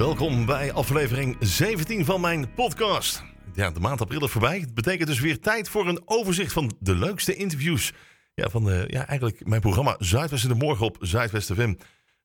Welkom 0.00 0.46
bij 0.46 0.72
aflevering 0.72 1.36
17 1.40 2.04
van 2.04 2.20
mijn 2.20 2.54
podcast. 2.54 3.22
Ja, 3.54 3.70
de 3.70 3.80
maand 3.80 4.00
april 4.00 4.24
is 4.24 4.30
voorbij. 4.30 4.58
Het 4.58 4.74
betekent 4.74 5.08
dus 5.08 5.20
weer 5.20 5.40
tijd 5.40 5.68
voor 5.68 5.88
een 5.88 6.02
overzicht 6.04 6.52
van 6.52 6.72
de 6.78 6.94
leukste 6.94 7.34
interviews. 7.34 7.92
Ja, 8.34 8.48
van 8.48 8.64
de, 8.64 8.84
ja, 8.86 9.06
eigenlijk 9.06 9.46
mijn 9.46 9.60
programma 9.60 9.96
Zuidwest 9.98 10.42
in 10.42 10.48
de 10.48 10.54
Morgen 10.54 10.86
op 10.86 10.96
Zuidwest 11.00 11.52
FM. 11.52 11.74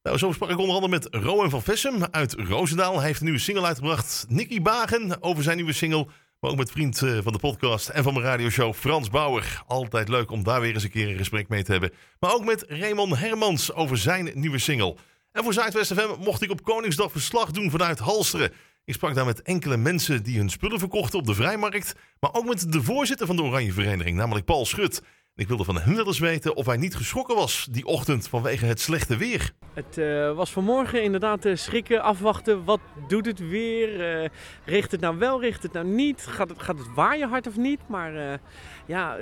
Nou, 0.02 0.18
zo 0.18 0.32
sprak 0.32 0.50
ik 0.50 0.58
onder 0.58 0.76
andere 0.76 0.92
met 0.92 1.08
Rowan 1.12 1.50
van 1.50 1.62
Vessem 1.62 2.04
uit 2.12 2.34
Roosendaal. 2.34 2.98
Hij 2.98 3.06
heeft 3.06 3.20
een 3.20 3.26
nieuwe 3.26 3.40
single 3.40 3.66
uitgebracht. 3.66 4.26
Nicky 4.30 4.62
Bagen 4.62 5.24
over 5.24 5.44
zijn 5.44 5.56
nieuwe 5.56 5.74
single. 5.74 6.08
Maar 6.40 6.52
ook 6.52 6.58
met 6.58 6.72
vriend 6.72 7.02
eh, 7.02 7.18
van 7.24 7.34
de 7.34 7.40
podcast 7.40 7.90
en 7.90 8.04
van 8.04 8.14
mijn 8.14 8.26
radioshow 8.26 8.74
Frans 8.74 9.10
Bauer. 9.10 9.64
Altijd 9.68 10.08
leuk 10.10 10.32
om 10.32 10.44
daar 10.44 10.62
weer 10.62 10.74
eens 10.74 10.84
een 10.84 10.90
keer 10.90 11.10
een 11.10 11.18
gesprek 11.18 11.48
mee 11.48 11.64
te 11.64 11.72
hebben. 11.72 11.92
Maar 12.20 12.34
ook 12.34 12.46
met 12.46 12.66
Raymond 12.68 13.20
Hermans 13.20 13.74
over 13.74 13.98
zijn 13.98 14.32
nieuwe 14.34 14.60
single. 14.60 14.96
En 15.36 15.44
voor 15.44 15.54
Zuidwest 15.54 15.94
FM 15.94 16.20
mocht 16.20 16.42
ik 16.42 16.52
op 16.52 16.64
Koningsdag 16.64 17.12
verslag 17.12 17.52
doen 17.52 17.72
vanuit 17.72 18.00
Halsteren. 18.00 18.52
Ik 18.86 18.94
sprak 18.94 19.16
daar 19.16 19.26
met 19.26 19.42
enkele 19.42 19.78
mensen 19.78 20.24
die 20.24 20.38
hun 20.38 20.50
spullen 20.50 20.80
verkochten 20.80 21.20
op 21.20 21.26
de 21.26 21.34
vrijmarkt. 21.34 21.96
Maar 22.20 22.34
ook 22.34 22.46
met 22.46 22.72
de 22.72 22.84
voorzitter 22.84 23.28
van 23.28 23.36
de 23.36 23.42
Oranje 23.42 23.74
Vereniging, 23.74 24.18
namelijk 24.18 24.46
Paul 24.46 24.66
Schut. 24.66 25.02
Ik 25.38 25.48
wilde 25.48 25.64
van 25.64 25.80
hem 25.80 25.96
wel 25.96 26.06
eens 26.06 26.20
weten 26.20 26.56
of 26.56 26.66
hij 26.66 26.78
niet 26.78 26.96
geschrokken 26.96 27.36
was 27.36 27.68
die 27.72 27.86
ochtend 27.86 28.28
vanwege 28.28 28.66
het 28.66 28.80
slechte 28.80 29.18
weer. 29.18 29.52
Het 29.74 29.98
uh, 29.98 30.32
was 30.36 30.52
vanmorgen 30.52 31.04
inderdaad 31.04 31.46
uh, 31.46 31.56
schrikken, 31.56 32.02
afwachten. 32.02 32.64
Wat 32.64 32.80
doet 33.08 33.26
het 33.26 33.40
weer? 33.40 34.22
Uh, 34.24 34.30
richt 34.66 34.92
het 34.92 35.02
nou 35.02 35.18
wel, 35.18 35.42
richt 35.42 35.64
het 35.64 35.74
nou 35.74 35.86
niet? 35.86 36.26
Gaat 36.26 36.50
het, 36.50 36.62
gaat 36.62 36.78
het 36.78 36.94
waaien 36.94 37.30
hard 37.30 37.48
of 37.48 37.58
niet? 37.58 37.80
Maar 37.88 38.40
ja, 38.86 39.18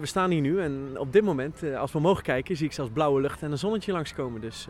we 0.00 0.06
staan 0.06 0.30
hier 0.30 0.40
nu 0.40 0.60
en 0.60 0.98
op 0.98 1.12
dit 1.12 1.22
moment, 1.22 1.62
als 1.76 1.92
we 1.92 2.00
mogen 2.00 2.22
kijken, 2.22 2.56
zie 2.56 2.66
ik 2.66 2.72
zelfs 2.72 2.90
blauwe 2.92 3.20
lucht 3.20 3.42
en 3.42 3.50
een 3.50 3.58
zonnetje 3.58 3.92
langskomen. 3.92 4.40
Dus, 4.40 4.66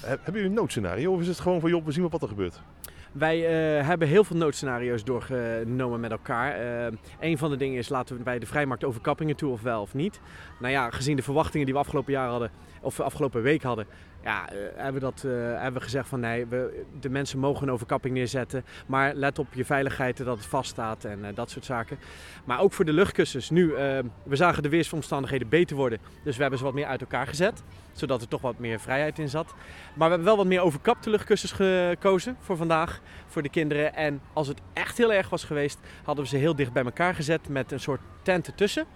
Hebben 0.00 0.32
jullie 0.32 0.48
een 0.48 0.52
noodscenario 0.52 1.12
of 1.12 1.20
is 1.20 1.28
het 1.28 1.40
gewoon 1.40 1.60
van 1.60 1.70
joh, 1.70 1.84
we 1.84 1.92
zien 1.92 2.08
wat 2.08 2.22
er 2.22 2.28
gebeurt? 2.28 2.60
Wij 3.12 3.38
uh, 3.38 3.86
hebben 3.86 4.08
heel 4.08 4.24
veel 4.24 4.36
noodscenario's 4.36 5.04
doorgenomen 5.04 6.00
met 6.00 6.10
elkaar. 6.10 6.60
Uh, 6.60 6.98
een 7.20 7.38
van 7.38 7.50
de 7.50 7.56
dingen 7.56 7.78
is, 7.78 7.88
laten 7.88 8.16
we 8.16 8.22
bij 8.22 8.38
de 8.38 8.46
vrijmarkt 8.46 8.84
overkappingen 8.84 9.36
toe 9.36 9.52
of 9.52 9.62
wel 9.62 9.80
of 9.80 9.94
niet. 9.94 10.20
Nou 10.58 10.72
ja, 10.72 10.90
gezien 10.90 11.16
de 11.16 11.22
verwachtingen 11.22 11.66
die 11.66 11.74
we 11.74 11.80
afgelopen 11.80 12.12
jaar 12.12 12.28
hadden, 12.28 12.50
of 12.80 13.00
afgelopen 13.00 13.42
week 13.42 13.62
hadden, 13.62 13.86
ja, 14.22 14.52
uh, 14.52 14.58
hebben, 14.74 14.94
we 14.94 15.00
dat, 15.00 15.22
hebben 15.22 15.72
we 15.72 15.80
gezegd 15.80 16.08
van 16.08 16.20
nee, 16.20 16.46
we, 16.46 16.84
de 17.00 17.10
mensen 17.10 17.38
mogen 17.38 17.66
een 17.66 17.72
overkapping 17.72 18.14
neerzetten. 18.14 18.64
Maar 18.86 19.14
let 19.14 19.38
op 19.38 19.54
je 19.54 19.64
veiligheid, 19.64 20.16
dat 20.16 20.36
het 20.36 20.46
vaststaat 20.46 21.04
en 21.04 21.34
dat 21.34 21.50
soort 21.50 21.64
zaken. 21.64 21.98
Maar 22.44 22.60
ook 22.60 22.72
voor 22.72 22.84
de 22.84 22.92
luchtkussens. 22.92 23.50
Nu, 23.50 23.72
we 24.22 24.36
zagen 24.36 24.62
de 24.62 24.68
weersomstandigheden 24.68 25.48
beter 25.48 25.76
worden. 25.76 25.98
Dus 26.24 26.34
we 26.34 26.40
hebben 26.40 26.58
ze 26.58 26.64
wat 26.64 26.74
meer 26.74 26.86
uit 26.86 27.00
elkaar 27.00 27.26
gezet. 27.26 27.62
Zodat 27.92 28.22
er 28.22 28.28
toch 28.28 28.40
wat 28.40 28.58
meer 28.58 28.80
vrijheid 28.80 29.18
in 29.18 29.28
zat. 29.28 29.54
Maar 29.94 30.08
we 30.08 30.14
hebben 30.14 30.24
wel 30.24 30.36
wat 30.36 30.46
meer 30.46 30.60
overkapte 30.60 31.10
luchtkussens 31.10 31.52
gekozen 31.52 32.36
voor 32.40 32.56
vandaag. 32.56 33.00
Voor 33.26 33.42
de 33.42 33.48
kinderen. 33.48 33.94
En 33.94 34.20
als 34.32 34.48
het 34.48 34.60
echt 34.72 34.98
heel 34.98 35.12
erg 35.12 35.28
was 35.28 35.44
geweest, 35.44 35.78
hadden 36.04 36.24
we 36.24 36.30
ze 36.30 36.36
heel 36.36 36.56
dicht 36.56 36.72
bij 36.72 36.84
elkaar 36.84 37.14
gezet 37.14 37.48
met 37.48 37.72
een 37.72 37.80
soort 37.80 38.00
tent 38.22 38.46
ertussen. 38.46 38.86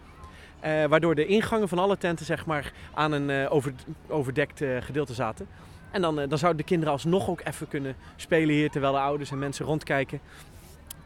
Uh, 0.64 0.84
waardoor 0.84 1.14
de 1.14 1.26
ingangen 1.26 1.68
van 1.68 1.78
alle 1.78 1.98
tenten 1.98 2.26
zeg 2.26 2.46
maar, 2.46 2.72
aan 2.94 3.12
een 3.12 3.28
uh, 3.28 3.52
over, 3.52 3.72
overdekt 4.08 4.60
uh, 4.60 4.76
gedeelte 4.80 5.14
zaten. 5.14 5.46
En 5.90 6.02
dan, 6.02 6.16
dan 6.16 6.38
zouden 6.38 6.60
de 6.60 6.68
kinderen 6.68 6.92
alsnog 6.92 7.28
ook 7.28 7.40
even 7.44 7.68
kunnen 7.68 7.96
spelen 8.16 8.54
hier 8.54 8.70
terwijl 8.70 8.92
de 8.92 8.98
ouders 8.98 9.30
en 9.30 9.38
mensen 9.38 9.66
rondkijken. 9.66 10.20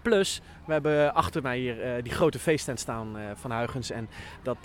Plus, 0.03 0.41
we 0.67 0.73
hebben 0.73 1.15
achter 1.15 1.43
mij 1.43 1.59
hier 1.59 2.03
die 2.03 2.13
grote 2.13 2.39
feesttent 2.39 2.81
staan 2.81 3.17
van 3.35 3.53
Huygens. 3.53 3.91
En 3.91 4.09
dat, 4.43 4.57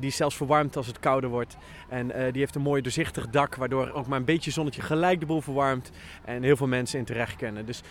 die 0.00 0.08
is 0.08 0.16
zelfs 0.16 0.36
verwarmd 0.36 0.76
als 0.76 0.86
het 0.86 0.98
kouder 0.98 1.30
wordt. 1.30 1.56
En 1.88 2.06
die 2.06 2.40
heeft 2.40 2.54
een 2.54 2.62
mooi 2.62 2.82
doorzichtig 2.82 3.28
dak, 3.28 3.54
waardoor 3.54 3.92
ook 3.92 4.06
maar 4.06 4.18
een 4.18 4.24
beetje 4.24 4.50
zonnetje 4.50 4.82
gelijk 4.82 5.20
de 5.20 5.26
boel 5.26 5.40
verwarmt. 5.40 5.90
En 6.24 6.42
heel 6.42 6.56
veel 6.56 6.66
mensen 6.66 6.98
in 6.98 7.04
terecht 7.04 7.36
kunnen. 7.36 7.66
Dus 7.66 7.82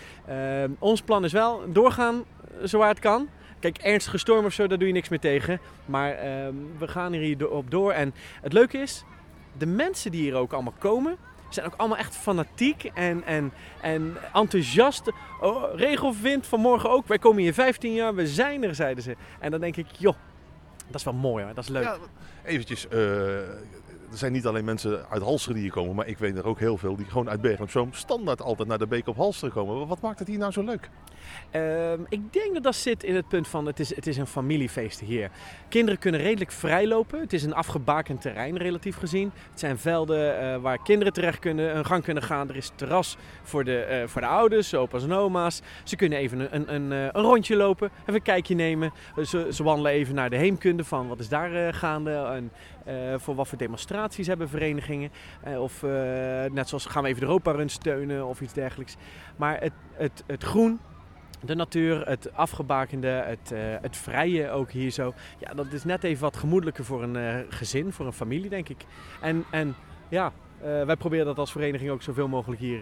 ons 0.80 1.02
plan 1.02 1.24
is 1.24 1.32
wel 1.32 1.62
doorgaan 1.72 2.24
zowaar 2.62 2.90
het 2.90 3.00
kan. 3.00 3.30
Kijk, 3.64 3.78
ernstige 3.78 4.18
storm 4.18 4.46
of 4.46 4.54
zo, 4.54 4.68
daar 4.68 4.78
doe 4.78 4.88
je 4.88 4.94
niks 4.94 5.10
meer 5.10 5.20
tegen. 5.20 5.60
Maar 5.86 6.16
we 6.78 6.88
gaan 6.88 7.14
hier 7.14 7.50
op 7.50 7.72
door. 7.72 7.92
En 7.92 8.14
het 8.42 8.54
leuke 8.54 8.78
is, 8.78 9.04
de 9.58 9.66
mensen 9.66 10.12
die 10.12 10.22
hier 10.22 10.36
ook 10.36 10.54
allemaal 10.54 10.74
komen, 10.80 11.18
zijn 11.50 11.66
ook 11.66 11.74
allemaal 11.78 11.98
echt 11.98 12.16
fanatiek 12.16 12.84
en, 12.84 13.24
en, 13.24 13.54
en 13.82 14.18
enthousiast. 14.34 15.12
Oh, 15.42 15.76
regen 15.76 16.08
of 16.08 16.22
wind, 16.22 16.48
vanmorgen 16.48 16.90
ook. 16.90 17.08
Wij 17.08 17.20
komen 17.20 17.42
hier 17.42 17.54
15 17.54 17.94
jaar, 17.94 18.16
we 18.16 18.28
zijn 18.28 18.64
er, 18.64 18.76
zeiden 18.76 19.04
ze. 19.04 19.16
En 19.40 19.52
dan 19.52 19.60
denk 19.60 19.76
ik, 19.76 19.88
joh, 19.98 20.16
dat 20.88 20.96
is 20.96 21.04
wel 21.04 21.14
mooi 21.14 21.44
hoor, 21.44 21.54
dat 21.54 21.64
is 21.64 21.70
leuk. 21.70 21.84
Ja, 21.84 21.98
eventjes, 22.44 22.86
uh, 22.86 23.40
er 24.14 24.20
zijn 24.20 24.32
niet 24.32 24.46
alleen 24.46 24.66
mensen 24.66 25.06
uit 25.10 25.22
Halsteren 25.22 25.54
die 25.56 25.64
hier 25.64 25.74
komen, 25.74 25.96
maar 25.96 26.08
ik 26.08 26.18
weet 26.18 26.38
er 26.38 26.46
ook 26.46 26.60
heel 26.60 26.78
veel 26.78 26.96
die 26.96 27.06
gewoon 27.06 27.30
uit 27.30 27.42
Bergen 27.42 27.64
op 27.64 27.70
Zoom 27.70 27.94
standaard 27.94 28.42
altijd 28.42 28.68
naar 28.68 28.78
de 28.78 28.88
Beek 28.88 29.08
op 29.08 29.16
Halsteren 29.16 29.54
komen. 29.54 29.88
Wat 29.88 30.02
maakt 30.02 30.20
het 30.20 30.28
hier 30.28 30.38
nou 30.38 30.52
zo 30.52 30.64
leuk? 30.64 30.90
Uh, 31.52 31.92
ik 32.10 32.34
denk 32.34 32.54
dat 32.54 32.64
dat 32.64 32.76
zit 32.76 33.04
in 33.04 33.16
het 33.16 33.28
punt 33.28 33.48
van 33.48 33.66
het 33.66 33.80
is, 33.80 33.96
het 33.96 34.08
is 34.08 34.18
een 34.18 34.28
familiefeest 34.28 35.00
hier. 35.00 35.30
Kinderen 35.70 36.00
kunnen 36.00 36.22
redelijk 36.22 36.52
vrij 36.52 36.88
lopen. 36.88 37.20
Het 37.20 37.34
is 37.34 37.44
een 37.44 37.54
afgebakend 37.54 38.22
terrein 38.22 38.58
relatief 38.58 38.98
gezien. 38.98 39.32
Het 39.50 39.60
zijn 39.60 39.78
velden 39.78 40.44
uh, 40.44 40.58
waar 40.58 40.84
kinderen 40.84 41.14
terecht 41.14 41.40
kunnen, 41.40 41.78
een 41.78 41.86
gang 41.86 42.04
kunnen 42.04 42.24
gaan. 42.24 42.50
Er 42.50 42.56
is 42.56 42.72
terras 42.76 43.18
voor 43.44 43.64
de, 43.64 44.02
uh, 44.02 44.08
voor 44.08 44.22
de 44.22 44.28
ouders, 44.28 44.74
opa's 44.74 45.04
en 45.04 45.14
oma's. 45.14 45.62
Ze 45.84 45.96
kunnen 45.96 46.20
even 46.20 46.40
een, 46.40 46.56
een, 46.56 46.74
een, 46.74 46.92
een 46.92 47.22
rondje 47.22 47.56
lopen, 47.56 47.90
even 48.02 48.14
een 48.14 48.22
kijkje 48.22 48.56
nemen. 48.56 48.94
Ze, 49.26 49.48
ze 49.52 49.64
wandelen 49.64 49.92
even 49.92 50.16
naar 50.16 50.30
de 50.30 50.38
heemkunde 50.38 50.84
van 50.84 51.08
wat 51.08 51.20
is 51.20 51.30
daar 51.30 51.74
gaande. 51.74 52.12
En, 52.12 52.52
voor 53.18 53.36
wat 53.36 53.48
voor 53.48 53.58
demonstraties 53.58 54.28
hebben 54.28 54.50
verenigingen. 54.50 55.12
of 55.58 55.82
net 56.52 56.70
zoals 56.70 56.86
gaan 56.86 57.04
we 57.04 57.10
even 57.10 57.22
de 57.22 57.28
Europa 57.28 57.52
Run 57.52 57.70
steunen 57.70 58.26
of 58.26 58.42
iets 58.42 58.54
dergelijks. 58.54 58.96
Maar 59.36 59.60
het, 59.60 59.74
het, 59.94 60.24
het 60.28 60.44
groen, 60.44 60.80
de 61.42 61.56
natuur, 61.56 62.08
het 62.08 62.34
afgebakende, 62.34 63.08
het, 63.08 63.54
het 63.82 63.98
vrije 63.98 64.50
ook 64.50 64.72
hier 64.72 64.92
zo. 64.92 65.14
Ja, 65.40 65.54
dat 65.54 65.72
is 65.72 65.84
net 65.84 66.04
even 66.04 66.24
wat 66.24 66.38
gemoedelijker 66.38 66.86
voor 66.86 67.04
een 67.04 67.46
gezin, 67.50 67.92
voor 67.92 68.06
een 68.06 68.14
familie, 68.14 68.50
denk 68.50 68.70
ik. 68.70 68.86
En, 69.22 69.44
en 69.52 69.76
ja, 70.10 70.32
wij 70.62 70.96
proberen 70.96 71.26
dat 71.26 71.40
als 71.40 71.52
vereniging 71.52 71.92
ook 71.92 72.02
zoveel 72.02 72.28
mogelijk 72.28 72.62
hier 72.62 72.82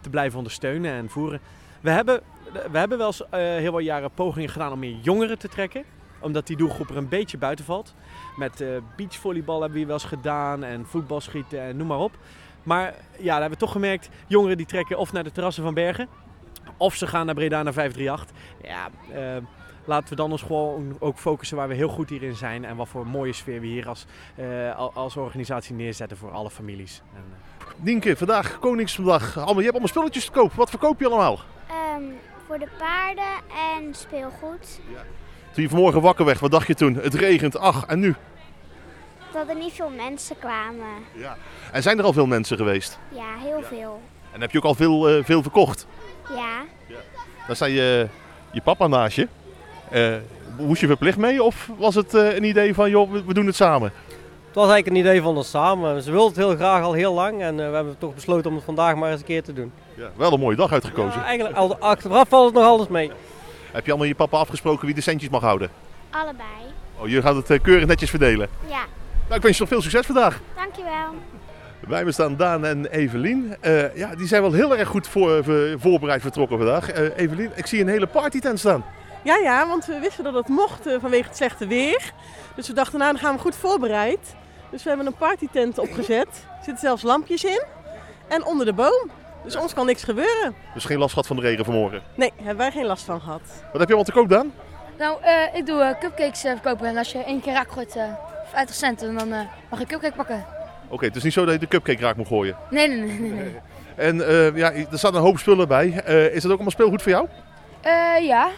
te 0.00 0.10
blijven 0.10 0.38
ondersteunen 0.38 0.92
en 0.92 1.08
voeren. 1.08 1.40
We 1.80 1.90
hebben, 1.90 2.20
we 2.70 2.78
hebben 2.78 2.98
wel 2.98 3.12
heel 3.30 3.72
wat 3.72 3.84
jaren 3.84 4.10
pogingen 4.10 4.48
gedaan 4.48 4.72
om 4.72 4.78
meer 4.78 4.96
jongeren 5.02 5.38
te 5.38 5.48
trekken 5.48 5.84
omdat 6.20 6.46
die 6.46 6.56
doelgroep 6.56 6.90
er 6.90 6.96
een 6.96 7.08
beetje 7.08 7.38
buiten 7.38 7.64
valt. 7.64 7.94
Met 8.36 8.64
beachvolleybal 8.96 9.60
hebben 9.60 9.78
we 9.78 9.86
wel 9.86 9.94
eens 9.94 10.04
gedaan 10.04 10.64
en 10.64 10.86
voetbalschieten 10.86 11.60
en 11.60 11.76
noem 11.76 11.86
maar 11.86 11.98
op. 11.98 12.18
Maar 12.62 12.94
ja, 13.18 13.24
daar 13.24 13.40
hebben 13.40 13.58
we 13.58 13.64
toch 13.64 13.72
gemerkt, 13.72 14.08
jongeren 14.26 14.56
die 14.56 14.66
trekken 14.66 14.98
of 14.98 15.12
naar 15.12 15.24
de 15.24 15.32
terrassen 15.32 15.62
van 15.62 15.74
Bergen 15.74 16.08
of 16.80 16.94
ze 16.94 17.06
gaan 17.06 17.26
naar 17.26 17.34
Breda 17.34 17.62
naar 17.62 17.72
538. 17.72 18.36
Ja, 18.62 18.90
uh, 19.36 19.42
laten 19.84 20.08
we 20.08 20.14
dan 20.14 20.30
ons 20.30 20.42
gewoon 20.42 20.96
ook 20.98 21.18
focussen 21.18 21.56
waar 21.56 21.68
we 21.68 21.74
heel 21.74 21.88
goed 21.88 22.08
hierin 22.08 22.34
zijn. 22.34 22.64
En 22.64 22.76
wat 22.76 22.88
voor 22.88 23.06
mooie 23.06 23.32
sfeer 23.32 23.60
we 23.60 23.66
hier 23.66 23.88
als, 23.88 24.06
uh, 24.38 24.96
als 24.96 25.16
organisatie 25.16 25.74
neerzetten 25.74 26.16
voor 26.16 26.30
alle 26.30 26.50
families. 26.50 27.02
En, 27.14 27.24
uh... 27.30 27.84
Nienke, 27.84 28.16
vandaag 28.16 28.58
Koningsdag. 28.58 29.36
Allemaal, 29.36 29.54
je 29.54 29.60
hebt 29.60 29.70
allemaal 29.70 29.88
spulletjes 29.88 30.24
te 30.24 30.30
koop. 30.30 30.52
Wat 30.52 30.70
verkoop 30.70 31.00
je 31.00 31.06
allemaal? 31.06 31.40
Um, 31.96 32.12
voor 32.46 32.58
de 32.58 32.68
paarden 32.78 33.34
en 33.76 33.94
speelgoed. 33.94 34.80
Ja. 34.92 35.02
Toen 35.60 35.68
je 35.68 35.74
vanmorgen 35.74 36.02
wakker 36.02 36.24
werd, 36.24 36.40
wat 36.40 36.50
dacht 36.50 36.66
je 36.66 36.74
toen? 36.74 36.94
Het 36.94 37.14
regent, 37.14 37.58
ach, 37.58 37.84
en 37.86 37.98
nu? 37.98 38.14
Dat 39.32 39.48
er 39.48 39.54
niet 39.54 39.72
veel 39.72 39.90
mensen 39.96 40.38
kwamen. 40.38 40.86
Ja. 41.12 41.36
En 41.72 41.82
zijn 41.82 41.98
er 41.98 42.04
al 42.04 42.12
veel 42.12 42.26
mensen 42.26 42.56
geweest? 42.56 42.98
Ja, 43.08 43.36
heel 43.38 43.58
ja. 43.58 43.64
veel. 43.64 44.00
En 44.32 44.40
heb 44.40 44.50
je 44.50 44.58
ook 44.58 44.64
al 44.64 44.74
veel, 44.74 45.16
uh, 45.16 45.24
veel 45.24 45.42
verkocht? 45.42 45.86
Ja. 46.28 46.62
ja. 46.86 46.96
Dan 47.46 47.56
zei 47.56 47.72
je, 47.72 48.08
je 48.50 48.60
papa 48.60 48.86
naast 48.86 49.16
je. 49.16 49.28
Uh, 49.92 50.14
moest 50.66 50.80
je 50.80 50.86
verplicht 50.86 51.18
mee 51.18 51.42
of 51.42 51.70
was 51.78 51.94
het 51.94 52.14
uh, 52.14 52.34
een 52.34 52.44
idee 52.44 52.74
van, 52.74 52.90
joh, 52.90 53.10
we, 53.10 53.24
we, 53.24 53.34
doen 53.34 53.46
het 53.46 53.56
samen? 53.56 53.92
Het 54.46 54.54
was 54.54 54.70
eigenlijk 54.70 54.86
een 54.86 55.10
idee 55.10 55.22
van 55.22 55.36
ons 55.36 55.50
samen. 55.50 56.02
Ze 56.02 56.10
wilden 56.10 56.28
het 56.28 56.36
heel 56.36 56.56
graag 56.56 56.82
al 56.82 56.92
heel 56.92 57.14
lang 57.14 57.42
en 57.42 57.58
uh, 57.58 57.68
we 57.68 57.74
hebben 57.74 57.98
toch 57.98 58.14
besloten 58.14 58.50
om 58.50 58.56
het 58.56 58.64
vandaag 58.64 58.94
maar 58.94 59.10
eens 59.10 59.20
een 59.20 59.26
keer 59.26 59.42
te 59.42 59.52
doen. 59.52 59.72
Ja, 59.94 60.10
wel 60.16 60.32
een 60.32 60.40
mooie 60.40 60.56
dag 60.56 60.72
uitgekozen. 60.72 61.20
Ja, 61.20 61.26
eigenlijk 61.26 61.56
al, 61.56 61.76
achteraf 61.76 62.28
valt 62.28 62.44
het 62.44 62.54
nog 62.54 62.64
alles 62.64 62.88
mee. 62.88 63.10
Heb 63.72 63.84
je 63.84 63.90
allemaal 63.90 64.08
je 64.08 64.14
papa 64.14 64.38
afgesproken 64.38 64.86
wie 64.86 64.94
de 64.94 65.00
centjes 65.00 65.30
mag 65.30 65.42
houden? 65.42 65.70
Allebei. 66.10 66.46
Oh, 66.98 67.08
je 67.08 67.22
gaat 67.22 67.48
het 67.48 67.62
keurig 67.62 67.86
netjes 67.86 68.10
verdelen? 68.10 68.48
Ja. 68.68 68.84
Nou, 69.24 69.34
ik 69.34 69.42
wens 69.42 69.56
je 69.56 69.62
nog 69.62 69.72
veel 69.72 69.82
succes 69.82 70.06
vandaag. 70.06 70.40
Dankjewel. 70.56 71.14
Bij 71.88 72.04
me 72.04 72.12
staan 72.12 72.36
Daan 72.36 72.64
en 72.64 72.86
Evelien. 72.86 73.56
Uh, 73.62 73.96
ja, 73.96 74.14
die 74.14 74.26
zijn 74.26 74.42
wel 74.42 74.52
heel 74.52 74.76
erg 74.76 74.88
goed 74.88 75.08
voor, 75.08 75.44
voor, 75.44 75.74
voorbereid 75.78 76.22
vertrokken 76.22 76.56
vandaag. 76.56 76.98
Uh, 76.98 77.08
Evelien, 77.16 77.50
ik 77.54 77.66
zie 77.66 77.80
een 77.80 77.88
hele 77.88 78.06
partytent 78.06 78.58
staan. 78.58 78.84
Ja, 79.22 79.36
ja, 79.36 79.66
want 79.66 79.86
we 79.86 79.98
wisten 79.98 80.24
dat 80.24 80.34
het 80.34 80.48
mocht 80.48 80.86
uh, 80.86 81.00
vanwege 81.00 81.28
het 81.28 81.36
slechte 81.36 81.66
weer. 81.66 82.12
Dus 82.54 82.68
we 82.68 82.74
dachten, 82.74 82.98
nou, 82.98 83.12
dan 83.12 83.20
gaan 83.20 83.34
we 83.34 83.40
goed 83.40 83.56
voorbereid. 83.56 84.34
Dus 84.70 84.82
we 84.82 84.88
hebben 84.88 85.06
een 85.06 85.16
partytent 85.16 85.78
opgezet. 85.78 86.26
Er 86.26 86.64
zitten 86.64 86.78
zelfs 86.78 87.02
lampjes 87.02 87.44
in. 87.44 87.62
En 88.28 88.44
onder 88.44 88.66
de 88.66 88.72
boom. 88.72 89.10
Dus 89.44 89.56
ons 89.56 89.74
kan 89.74 89.86
niks 89.86 90.04
gebeuren. 90.04 90.54
Dus 90.74 90.84
geen 90.84 90.98
last 90.98 91.12
gehad 91.12 91.26
van 91.26 91.36
de 91.36 91.42
regen 91.42 91.64
vanmorgen? 91.64 92.02
Nee, 92.14 92.32
hebben 92.36 92.56
wij 92.56 92.70
geen 92.70 92.86
last 92.86 93.04
van 93.04 93.20
gehad. 93.20 93.40
Wat 93.72 93.80
heb 93.80 93.88
je 93.88 93.94
allemaal 93.94 94.04
te 94.04 94.12
koop, 94.12 94.28
Daan? 94.28 94.52
Nou, 94.98 95.18
ik 95.54 95.66
doe 95.66 95.96
cupcakes 96.00 96.40
verkopen. 96.40 96.86
En 96.86 96.96
als 96.96 97.12
je 97.12 97.18
één 97.18 97.40
keer 97.40 97.52
raak 97.52 97.70
gooit, 97.70 97.98
50 98.50 98.76
cent, 98.76 99.00
dan 99.00 99.28
mag 99.70 99.78
je 99.78 99.86
cupcake 99.86 100.16
pakken. 100.16 100.44
Oké, 100.84 100.94
okay, 100.94 101.08
het 101.08 101.16
is 101.16 101.22
niet 101.22 101.32
zo 101.32 101.44
dat 101.44 101.54
je 101.54 101.60
de 101.60 101.66
cupcake 101.68 102.00
raak 102.00 102.16
moet 102.16 102.26
gooien? 102.26 102.56
Nee, 102.70 102.88
nee, 102.88 102.98
nee. 102.98 103.18
nee, 103.18 103.30
nee. 103.30 103.56
En 103.96 104.28
eh, 104.28 104.56
ja, 104.56 104.72
er 104.72 104.98
staat 104.98 105.14
een 105.14 105.20
hoop 105.20 105.38
spullen 105.38 105.68
bij. 105.68 106.02
Eh, 106.04 106.24
is 106.24 106.34
dat 106.34 106.44
ook 106.44 106.50
allemaal 106.50 106.70
speelgoed 106.70 107.02
voor 107.02 107.12
jou? 107.12 107.28
Eh, 107.80 108.26
ja, 108.26 108.48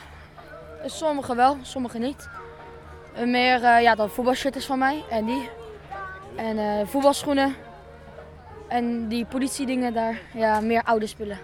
sommige 0.87 1.35
wel, 1.35 1.57
sommige 1.63 1.99
niet. 1.99 2.29
Eh, 3.15 3.27
meer 3.27 3.65
eh, 3.65 3.83
ja, 3.83 3.95
dan 3.95 4.11
voetbalshirt 4.11 4.57
is 4.57 4.67
van 4.67 4.79
mij 4.79 5.05
en 5.11 5.25
die. 5.25 5.49
En 6.37 6.59
eh, 6.59 6.87
voetbalschoenen. 6.87 7.55
En 8.73 9.09
die 9.09 9.25
politiedingen 9.25 9.93
daar. 9.95 10.21
Ja, 10.35 10.61
meer 10.61 10.83
oude 10.83 11.07
spullen. 11.07 11.39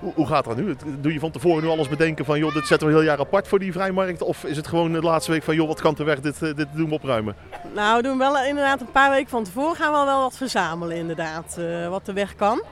Hoe, 0.00 0.12
hoe 0.14 0.26
gaat 0.26 0.44
dat 0.44 0.56
nu? 0.56 0.76
Doe 1.00 1.12
je 1.12 1.18
van 1.20 1.30
tevoren 1.30 1.62
nu 1.62 1.68
alles 1.68 1.88
bedenken 1.88 2.24
van, 2.24 2.38
joh, 2.38 2.54
dit 2.54 2.66
zetten 2.66 2.88
we 2.88 2.94
heel 2.94 3.02
jaar 3.02 3.18
apart 3.18 3.48
voor 3.48 3.58
die 3.58 3.72
vrijmarkt? 3.72 4.22
Of 4.22 4.44
is 4.44 4.56
het 4.56 4.66
gewoon 4.66 4.92
de 4.92 5.02
laatste 5.02 5.30
week 5.30 5.42
van, 5.42 5.54
joh, 5.54 5.66
wat 5.66 5.80
kan 5.80 5.94
te 5.94 6.04
weg, 6.04 6.20
dit, 6.20 6.42
eh, 6.42 6.54
dit 6.54 6.66
doen 6.72 6.88
we 6.88 6.94
opruimen? 6.94 7.36
Nou, 7.74 7.96
we 7.96 8.02
doen 8.02 8.18
wel 8.18 8.38
inderdaad 8.38 8.80
een 8.80 8.90
paar 8.90 9.10
weken 9.10 9.28
van 9.28 9.44
tevoren 9.44 9.76
gaan 9.76 9.92
we 9.92 10.04
wel 10.04 10.20
wat 10.20 10.36
verzamelen 10.36 10.96
inderdaad, 10.96 11.56
eh, 11.58 11.88
wat 11.88 12.08
er 12.08 12.14
weg 12.14 12.34
kan. 12.34 12.62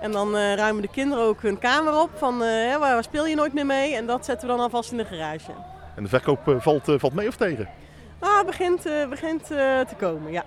En 0.00 0.12
dan 0.12 0.36
eh, 0.36 0.54
ruimen 0.54 0.82
de 0.82 0.90
kinderen 0.90 1.24
ook 1.24 1.42
hun 1.42 1.58
kamer 1.58 2.00
op 2.00 2.10
van 2.14 2.42
eh, 2.42 2.48
hè, 2.48 2.78
waar, 2.78 2.94
waar 2.94 3.02
speel 3.02 3.26
je 3.26 3.34
nooit 3.34 3.52
meer 3.52 3.66
mee 3.66 3.96
en 3.96 4.06
dat 4.06 4.24
zetten 4.24 4.48
we 4.48 4.54
dan 4.54 4.62
alvast 4.62 4.90
in 4.90 4.96
de 4.96 5.04
garage. 5.04 5.50
En 5.96 6.02
de 6.02 6.08
verkoop 6.08 6.56
valt, 6.58 6.82
valt 6.84 7.14
mee 7.14 7.28
of 7.28 7.36
tegen? 7.36 7.68
Ah, 8.24 8.36
het 8.36 8.46
begint, 8.46 8.86
eh, 8.86 9.08
begint 9.08 9.42
eh, 9.42 9.80
te 9.80 9.94
komen, 9.98 10.32
ja. 10.32 10.44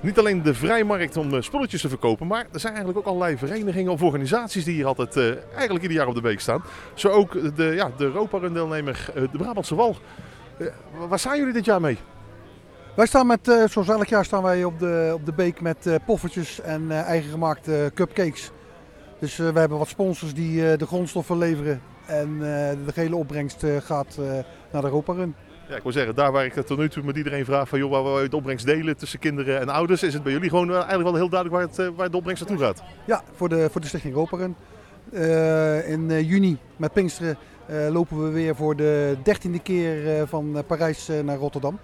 Niet 0.00 0.18
alleen 0.18 0.42
de 0.42 0.54
vrijmarkt 0.54 1.16
om 1.16 1.34
eh, 1.34 1.40
spulletjes 1.40 1.80
te 1.80 1.88
verkopen, 1.88 2.26
maar 2.26 2.46
er 2.52 2.60
zijn 2.60 2.74
eigenlijk 2.74 3.06
ook 3.06 3.14
allerlei 3.14 3.38
verenigingen 3.38 3.92
of 3.92 4.02
organisaties 4.02 4.64
die 4.64 4.74
hier 4.74 4.86
altijd 4.86 5.16
eh, 5.16 5.24
eigenlijk 5.52 5.82
ieder 5.82 5.96
jaar 5.96 6.06
op 6.06 6.14
de 6.14 6.20
week 6.20 6.40
staan. 6.40 6.62
Zo 6.94 7.08
ook 7.08 7.56
de, 7.56 7.64
ja, 7.64 7.90
de 7.96 8.50
deelnemer, 8.52 9.10
eh, 9.14 9.22
de 9.32 9.38
Brabantse 9.38 9.74
Wal. 9.74 9.96
Waar 11.08 11.18
staan 11.18 11.38
jullie 11.38 11.52
dit 11.52 11.64
jaar 11.64 11.80
mee? 11.80 11.98
Wij 12.96 13.06
staan 13.06 13.26
met, 13.26 13.68
zoals 13.70 13.88
elk 13.88 14.06
jaar 14.06 14.24
staan 14.24 14.42
wij 14.42 14.64
op 14.64 14.78
de, 14.78 15.10
op 15.14 15.26
de 15.26 15.32
beek 15.32 15.60
met 15.60 15.98
poffertjes 16.06 16.60
en 16.60 16.90
eigen 16.90 17.30
gemaakte 17.30 17.90
cupcakes. 17.94 18.50
Dus 19.18 19.36
we 19.36 19.44
hebben 19.44 19.78
wat 19.78 19.88
sponsors 19.88 20.34
die 20.34 20.76
de 20.76 20.86
grondstoffen 20.86 21.38
leveren. 21.38 21.80
En 22.06 22.38
de 22.84 22.92
gehele 22.92 23.16
opbrengst 23.16 23.64
gaat 23.78 24.16
naar 24.70 24.82
de 24.82 24.88
Europa 24.88 25.12
Run. 25.12 25.34
Ja, 25.68 25.76
ik 25.76 25.82
wil 25.82 25.92
zeggen, 25.92 26.14
daar 26.14 26.32
waar 26.32 26.44
ik 26.44 26.52
tot 26.52 26.78
nu 26.78 26.88
toe 26.88 27.02
met 27.02 27.16
iedereen 27.16 27.44
vraag 27.44 27.68
van, 27.68 27.78
joh, 27.78 27.90
waar 27.90 28.22
we 28.22 28.28
de 28.28 28.36
opbrengst 28.36 28.66
delen 28.66 28.96
tussen 28.96 29.18
kinderen 29.18 29.60
en 29.60 29.68
ouders, 29.68 30.02
is 30.02 30.14
het 30.14 30.22
bij 30.22 30.32
jullie 30.32 30.48
gewoon 30.48 30.68
eh, 30.68 30.74
eigenlijk 30.74 31.04
wel 31.04 31.14
heel 31.14 31.28
duidelijk 31.28 31.60
waar, 31.60 31.68
het, 31.68 31.78
eh, 31.78 31.96
waar 31.96 32.10
de 32.10 32.16
opbrengst 32.16 32.48
naartoe 32.48 32.66
gaat. 32.66 32.82
Ja, 33.04 33.22
voor 33.34 33.48
de, 33.48 33.68
voor 33.70 33.80
de 33.80 33.86
Stichting 33.86 34.14
Europa 34.14 34.36
Run. 34.36 34.56
Eh, 35.12 35.90
in 35.90 36.24
juni 36.24 36.58
met 36.76 36.92
Pinksteren 36.92 37.38
lopen 37.90 38.24
we 38.24 38.30
weer 38.30 38.56
voor 38.56 38.76
de 38.76 39.16
dertiende 39.22 39.58
keer 39.58 40.26
van 40.26 40.64
Parijs 40.66 41.10
naar 41.24 41.36
Rotterdam. 41.36 41.78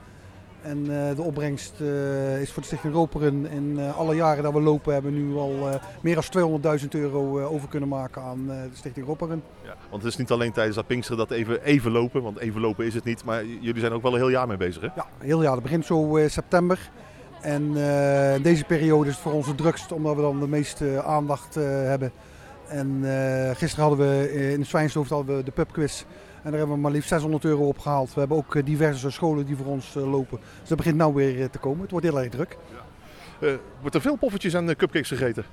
En 0.65 0.79
eh, 0.79 1.17
de 1.17 1.23
opbrengst 1.23 1.73
eh, 1.81 2.41
is 2.41 2.53
voor 2.53 2.63
de 2.63 2.69
Stichting 2.69 2.93
Europa 2.93 3.19
Run 3.19 3.47
in 3.47 3.79
eh, 3.79 3.99
alle 3.99 4.15
jaren 4.15 4.43
dat 4.43 4.53
we 4.53 4.61
lopen 4.61 4.93
hebben 4.93 5.13
we 5.13 5.19
nu 5.19 5.37
al 5.37 5.81
meer 6.01 6.21
dan 6.31 6.61
200.000 6.81 6.89
euro 6.89 7.41
over 7.41 7.69
kunnen 7.69 7.89
maken 7.89 8.23
aan 8.23 8.47
de 8.47 8.69
Stichting 8.73 9.07
Europa 9.07 9.27
Run. 9.27 9.43
Ja, 9.63 9.75
want 9.91 10.03
het 10.03 10.13
is 10.13 10.19
niet 10.19 10.31
alleen 10.31 10.53
tijdens 10.53 10.77
dat 10.77 10.87
Pinksteren 10.87 11.27
dat 11.29 11.37
even, 11.37 11.63
even 11.63 11.91
lopen, 11.91 12.23
want 12.23 12.39
even 12.39 12.61
lopen 12.61 12.87
is 12.87 12.95
het 12.95 13.05
niet, 13.05 13.25
maar 13.25 13.45
jullie 13.45 13.81
zijn 13.81 13.93
ook 13.93 14.03
wel 14.03 14.13
een 14.13 14.19
heel 14.19 14.29
jaar 14.29 14.47
mee 14.47 14.57
bezig, 14.57 14.83
hè? 14.83 14.89
Ja, 14.97 15.07
heel 15.19 15.43
jaar. 15.43 15.53
Dat 15.53 15.63
begint 15.63 15.87
zo 15.87 16.19
september. 16.27 16.91
En 17.41 17.73
deze 18.43 18.65
periode 18.65 19.09
is 19.09 19.15
het 19.15 19.23
voor 19.23 19.33
ons 19.33 19.47
het 19.47 19.57
drukst, 19.57 19.93
omdat 19.93 20.17
we 20.17 20.23
dan 20.23 20.41
de 20.41 20.49
meeste 20.49 21.03
aandacht 21.03 21.55
hebben. 21.55 22.13
En 22.69 23.03
gisteren 23.57 23.89
hadden 23.89 24.09
we 24.09 24.33
in 24.53 24.61
de 24.61 24.67
Zwijnshoofd 24.67 25.11
hadden 25.11 25.37
we 25.37 25.43
de 25.43 25.51
pubquiz. 25.51 26.05
En 26.45 26.51
daar 26.51 26.59
hebben 26.59 26.77
we 26.77 26.83
maar 26.83 26.93
liefst 26.93 27.09
600 27.09 27.45
euro 27.45 27.69
opgehaald. 27.69 28.15
We 28.15 28.19
hebben 28.21 28.37
ook 28.37 28.55
eh, 28.55 28.65
diverse 28.65 29.11
scholen 29.11 29.47
die 29.47 29.57
voor 29.57 29.67
ons 29.67 29.97
eh, 29.97 30.11
lopen. 30.11 30.39
Dus 30.61 30.69
dat 30.69 30.77
begint 30.77 30.97
nou 30.97 31.15
weer 31.15 31.41
eh, 31.41 31.49
te 31.49 31.59
komen. 31.59 31.81
Het 31.81 31.91
wordt 31.91 32.07
heel 32.07 32.21
erg 32.21 32.31
druk. 32.31 32.57
Eh, 33.41 33.49
wordt 33.81 33.95
er 33.95 34.01
veel 34.01 34.17
poffertjes 34.17 34.55
en 34.55 34.77
cupcakes 34.77 35.09
gegeten? 35.09 35.45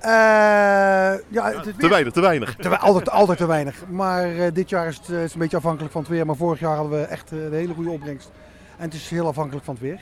Ja, 0.00 1.60
Te 1.78 1.88
weinig, 1.88 2.12
te 2.12 2.20
weinig. 2.20 2.56
te 2.56 2.78
altijd, 2.78 3.10
altijd 3.10 3.38
te 3.38 3.46
weinig. 3.46 3.82
Maar 3.88 4.52
dit 4.52 4.68
jaar 4.68 4.86
is 4.86 4.96
het, 4.96 5.08
is 5.08 5.32
een 5.32 5.38
beetje 5.38 5.56
afhankelijk 5.56 5.92
van 5.92 6.00
het 6.00 6.10
weer. 6.10 6.26
Maar 6.26 6.36
vorig 6.36 6.60
jaar 6.60 6.76
hadden 6.76 7.00
we 7.00 7.04
echt 7.06 7.28
de 7.28 7.48
hele 7.50 7.74
goede 7.74 7.90
opbrengst. 7.90 8.30
En 8.76 8.84
het 8.84 8.94
is 8.94 9.10
heel 9.10 9.26
afhankelijk 9.26 9.64
van 9.64 9.74
het 9.74 9.82
weer. 9.82 10.00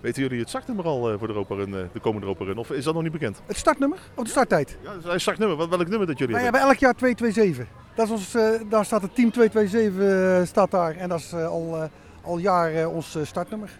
Weten 0.00 0.22
jullie 0.22 0.38
het 0.38 0.48
startnummer 0.48 0.84
al 0.84 1.10
eh, 1.10 1.18
voor 1.18 1.26
de, 1.26 1.32
Europa 1.32 1.54
Run, 1.54 1.74
eh, 1.74 1.80
de 1.92 2.00
komende 2.00 2.26
Europa 2.26 2.44
Run? 2.44 2.56
Of 2.58 2.70
is 2.70 2.84
dat 2.84 2.94
nog 2.94 3.02
niet 3.02 3.12
bekend? 3.12 3.42
Het 3.46 3.56
startnummer 3.56 3.98
of 4.14 4.24
de 4.24 4.30
starttijd? 4.30 4.78
Ja, 4.82 5.10
het 5.10 5.20
startnummer. 5.20 5.56
Wat, 5.56 5.68
welk 5.68 5.88
nummer 5.88 6.06
dat 6.06 6.18
jullie 6.18 6.34
Wij 6.34 6.42
hebben? 6.42 6.60
hebben 6.60 6.78
elk 6.78 6.78
jaar 6.78 6.94
227. 6.94 7.66
Dat 7.94 8.06
is 8.06 8.12
ons, 8.12 8.34
eh, 8.34 8.70
daar 8.70 8.84
staat 8.84 9.02
het 9.02 9.14
team 9.14 9.30
227 9.30 10.40
eh, 10.40 10.46
staat 10.46 10.70
daar. 10.70 10.96
En 10.96 11.08
dat 11.08 11.18
is 11.18 11.32
al, 11.34 11.88
al 12.22 12.38
jaar 12.38 12.88
ons 12.88 13.18
startnummer. 13.22 13.70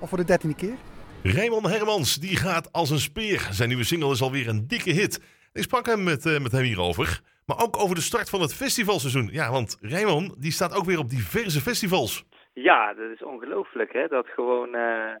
Al 0.00 0.06
voor 0.06 0.18
de 0.18 0.24
dertiende 0.24 0.56
keer. 0.56 0.74
Raymond 1.22 1.66
Hermans, 1.66 2.14
die 2.16 2.36
gaat 2.36 2.72
als 2.72 2.90
een 2.90 2.98
speer. 2.98 3.48
Zijn 3.50 3.68
nieuwe 3.68 3.84
single 3.84 4.10
is 4.10 4.22
alweer 4.22 4.48
een 4.48 4.66
dikke 4.66 4.90
hit. 4.90 5.20
Ik 5.52 5.62
sprak 5.62 5.86
hem 5.86 6.02
met, 6.04 6.24
met 6.42 6.52
hem 6.52 6.62
hierover. 6.62 7.20
Maar 7.46 7.62
ook 7.62 7.76
over 7.76 7.94
de 7.94 8.00
start 8.00 8.30
van 8.30 8.40
het 8.40 8.54
festivalseizoen. 8.54 9.28
Ja, 9.32 9.50
want 9.50 9.78
Raymond, 9.80 10.42
die 10.42 10.52
staat 10.52 10.74
ook 10.74 10.84
weer 10.84 10.98
op 10.98 11.10
diverse 11.10 11.60
festivals. 11.60 12.24
Ja, 12.52 12.94
dat 12.94 13.10
is 13.10 13.22
ongelooflijk 13.22 13.92
hè. 13.92 14.06
Dat 14.06 14.26
gewoon, 14.26 14.74
eh, 14.74 15.14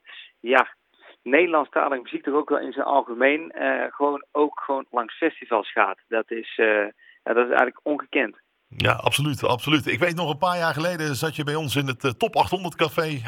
ja, 0.48 0.74
Nederlandstalige 1.22 2.02
muziek 2.02 2.24
toch 2.24 2.34
ook 2.34 2.48
wel 2.48 2.58
in 2.58 2.72
zijn 2.72 2.86
algemeen 2.86 3.50
eh, 3.50 3.84
gewoon 3.88 4.24
ook 4.32 4.60
gewoon 4.64 4.86
langs 4.90 5.16
festivals 5.16 5.72
gaat. 5.72 5.98
Dat 6.08 6.30
is, 6.30 6.52
eh, 6.56 6.66
ja, 7.22 7.32
dat 7.32 7.36
is 7.44 7.48
eigenlijk 7.48 7.80
ongekend. 7.82 8.36
Ja, 8.68 8.92
absoluut, 8.92 9.44
absoluut. 9.44 9.86
Ik 9.86 9.98
weet 9.98 10.14
nog 10.16 10.30
een 10.30 10.38
paar 10.38 10.56
jaar 10.58 10.72
geleden 10.74 11.14
zat 11.14 11.36
je 11.36 11.44
bij 11.44 11.54
ons 11.54 11.76
in 11.76 11.86
het 11.86 12.04
eh, 12.04 12.10
Top 12.10 12.36
800 12.36 12.74
café. 12.76 13.20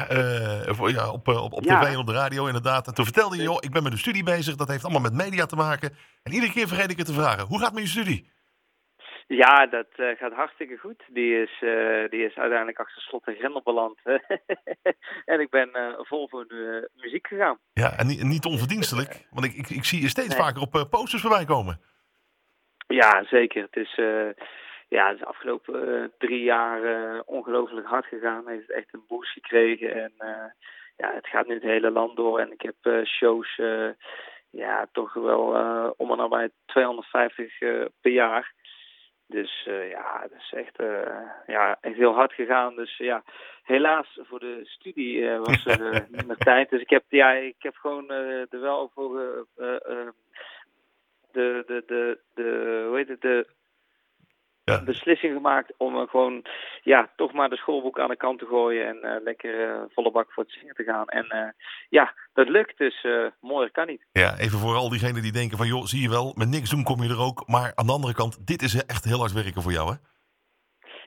voor- 0.73 0.91
ja, 0.91 1.11
op, 1.11 1.27
op, 1.27 1.53
op 1.53 1.63
Ja. 1.63 1.79
tv 1.81 1.91
en 1.93 1.97
op 1.97 2.05
de 2.05 2.13
radio 2.13 2.45
inderdaad. 2.45 2.87
En 2.87 2.93
toen 2.93 3.05
vertelde 3.05 3.35
je, 3.37 3.43
joh, 3.43 3.57
ik 3.59 3.71
ben 3.71 3.83
met 3.83 3.91
een 3.91 3.97
studie 3.97 4.23
bezig. 4.23 4.55
Dat 4.55 4.67
heeft 4.67 4.83
allemaal 4.83 5.01
met 5.01 5.13
media 5.13 5.45
te 5.45 5.55
maken. 5.55 5.95
En 6.23 6.31
iedere 6.33 6.51
keer 6.51 6.67
vergeet 6.67 6.91
ik 6.91 6.97
het 6.97 7.05
te 7.07 7.13
vragen. 7.13 7.47
Hoe 7.47 7.57
gaat 7.57 7.65
het 7.67 7.75
met 7.75 7.83
je 7.83 7.89
studie? 7.89 8.31
Ja, 9.31 9.65
dat 9.65 9.87
eh, 9.95 10.17
gaat 10.17 10.33
hartstikke 10.33 10.77
goed. 10.77 11.03
Die 11.07 11.41
is, 11.41 11.51
eh, 11.61 12.09
die 12.09 12.25
is 12.25 12.35
uiteindelijk 12.35 12.79
achter 12.79 13.01
slot 13.01 13.25
en 13.25 13.35
grendel 13.35 13.61
beland. 13.61 13.99
en 15.33 15.39
ik 15.39 15.49
ben 15.49 15.73
eh, 15.73 15.93
vol 15.97 16.27
voor 16.27 16.47
de 16.47 16.89
muziek 16.95 17.27
gegaan. 17.27 17.59
Ja, 17.73 17.97
en 17.97 18.07
niet, 18.07 18.23
niet 18.23 18.45
onverdienstelijk. 18.45 19.27
Want 19.31 19.45
ik, 19.45 19.53
ik, 19.53 19.69
ik 19.69 19.83
zie 19.83 20.01
je 20.01 20.09
steeds 20.09 20.35
Nee. 20.35 20.37
vaker 20.37 20.61
op 20.61 20.87
posters 20.89 21.21
voorbij 21.21 21.45
komen. 21.45 21.81
Ja, 22.87 23.23
zeker. 23.23 23.61
Het 23.61 23.75
is, 23.75 23.95
ja, 24.87 25.05
het 25.05 25.13
is 25.13 25.19
de 25.19 25.25
afgelopen 25.25 26.11
drie 26.17 26.43
jaar 26.43 26.81
ongelooflijk 27.21 27.87
hard 27.87 28.05
gegaan. 28.05 28.45
Hij 28.45 28.53
heeft 28.55 28.71
echt 28.71 28.93
een 28.93 29.03
boost 29.07 29.31
gekregen. 29.31 30.03
En 30.03 30.13
ja, 30.97 31.13
het 31.13 31.27
gaat 31.27 31.47
nu 31.47 31.53
het 31.53 31.63
hele 31.63 31.91
land 31.91 32.15
door. 32.15 32.39
En 32.39 32.51
ik 32.51 32.61
heb 32.61 33.05
shows, 33.05 33.55
ja, 34.49 34.87
toch 34.91 35.13
wel 35.13 35.53
om 35.97 36.11
en 36.11 36.17
nabij 36.17 36.49
250 36.65 37.61
eh, 37.61 37.85
per 38.01 38.11
jaar. 38.11 38.53
Dus 39.29 39.65
eh, 39.67 39.89
ja, 39.89 40.19
het 40.21 40.31
is 40.31 40.53
echt, 40.53 40.79
eh, 40.79 41.21
ja, 41.47 41.77
echt 41.81 41.95
heel 41.95 42.13
hard 42.13 42.33
gegaan. 42.33 42.75
Dus 42.75 42.97
ja, 42.97 43.23
helaas 43.63 44.19
voor 44.21 44.39
de 44.39 44.61
studie 44.63 45.29
eh, 45.29 45.39
was 45.39 45.65
er 45.65 45.93
eh, 45.93 46.01
minder 46.09 46.37
tijd. 46.37 46.69
Dus 46.69 46.81
ik 46.81 46.89
heb, 46.89 47.03
ja, 47.09 47.31
ik 47.31 47.55
heb 47.59 47.75
gewoon 47.75 48.09
er 48.09 48.47
wel 48.59 48.91
voor 48.93 49.13
de, 49.55 50.13
de, 51.31 51.83
de, 51.87 52.19
de, 52.33 52.83
hoe 52.87 52.97
heet 52.97 53.07
het, 53.07 53.21
de 53.21 53.47
Ja. 54.63 54.83
beslissing 54.83 55.33
gemaakt 55.33 55.73
om 55.77 56.07
gewoon, 56.07 56.45
ja, 56.93 57.09
toch 57.15 57.33
maar 57.33 57.49
de 57.49 57.55
schoolboek 57.55 57.99
aan 57.99 58.09
de 58.09 58.15
kant 58.15 58.39
te 58.39 58.45
gooien 58.45 58.87
en 58.87 59.01
eh, 59.03 59.23
lekker 59.23 59.69
eh, 59.69 59.81
volle 59.89 60.11
bak 60.11 60.31
voor 60.31 60.43
het 60.43 60.53
zingen 60.53 60.75
te 60.75 60.83
gaan. 60.83 61.07
En 61.07 61.25
eh, 61.29 61.49
ja, 61.89 62.13
dat 62.33 62.49
lukt, 62.49 62.77
dus 62.77 63.07
mooier 63.41 63.71
kan 63.71 63.87
niet. 63.87 64.05
Ja, 64.11 64.37
even 64.37 64.59
voor 64.59 64.75
al 64.75 64.89
diegenen 64.89 65.21
die 65.21 65.31
denken 65.31 65.57
van, 65.57 65.67
joh, 65.67 65.85
zie 65.85 66.01
je 66.01 66.09
wel, 66.09 66.33
met 66.35 66.49
niks 66.49 66.69
doen 66.69 66.83
kom 66.83 67.03
je 67.03 67.09
er 67.09 67.25
ook. 67.27 67.47
Maar 67.47 67.71
aan 67.75 67.85
de 67.85 67.91
andere 67.91 68.13
kant, 68.13 68.47
dit 68.47 68.61
is 68.61 68.85
echt 68.85 69.03
heel 69.03 69.19
hard 69.19 69.31
werken 69.31 69.61
voor 69.61 69.71
jou, 69.71 69.89
hè? 69.91 69.95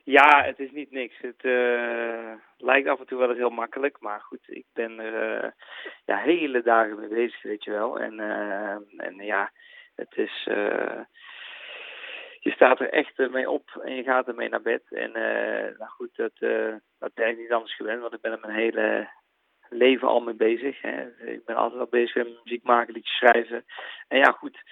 Ja, 0.05 0.45
het 0.45 0.59
is 0.59 0.71
niet 0.71 0.91
niks. 0.91 1.15
Het 1.21 1.43
eh, 1.45 2.33
lijkt 2.57 2.89
af 2.89 2.99
en 3.01 3.07
toe 3.07 3.19
wel 3.19 3.29
eens 3.29 3.39
heel 3.39 3.61
makkelijk, 3.63 3.97
maar 4.01 4.21
goed, 4.21 4.45
ik 4.47 4.67
ben 4.73 4.99
er 4.99 5.55
ja, 6.05 6.17
hele 6.17 6.63
dagen 6.63 6.99
mee 6.99 7.09
bezig, 7.09 7.43
weet 7.43 7.65
je 7.65 7.71
wel. 7.71 8.01
En, 8.01 8.21
en 8.97 9.15
ja, 9.17 9.53
het 9.95 10.17
is. 10.17 10.49
Je 12.45 12.51
staat 12.51 12.81
er 12.81 12.91
echt 12.91 13.19
eh, 13.19 13.29
mee 13.29 13.51
op 13.51 13.81
en 13.83 13.95
je 13.95 14.03
gaat 14.03 14.29
ermee 14.29 14.49
naar 14.49 14.63
bed. 14.63 14.83
En 14.91 15.15
eh, 15.15 15.79
nou 15.79 15.91
goed, 15.91 16.17
dat, 16.17 16.33
eh, 16.39 16.75
dat 16.99 17.15
ben 17.15 17.29
ik 17.29 17.39
niet 17.39 17.53
anders 17.53 17.77
gewend, 17.77 18.01
want 18.01 18.15
ik 18.15 18.21
ben 18.21 18.33
er 18.33 18.41
mijn 18.41 18.55
hele 18.55 19.09
leven 19.69 20.09
al 20.09 20.21
mee 20.21 20.35
bezig. 20.35 20.81
Hè. 20.81 21.07
Ik 21.27 21.45
ben 21.45 21.57
altijd 21.57 21.81
al 21.81 21.87
bezig 21.87 22.15
met 22.15 22.45
muziek 22.45 22.63
maken, 22.63 22.93
liedjes 22.93 23.17
schrijven. 23.17 23.65
En 24.09 24.19
ja, 24.19 24.31
goed, 24.31 24.63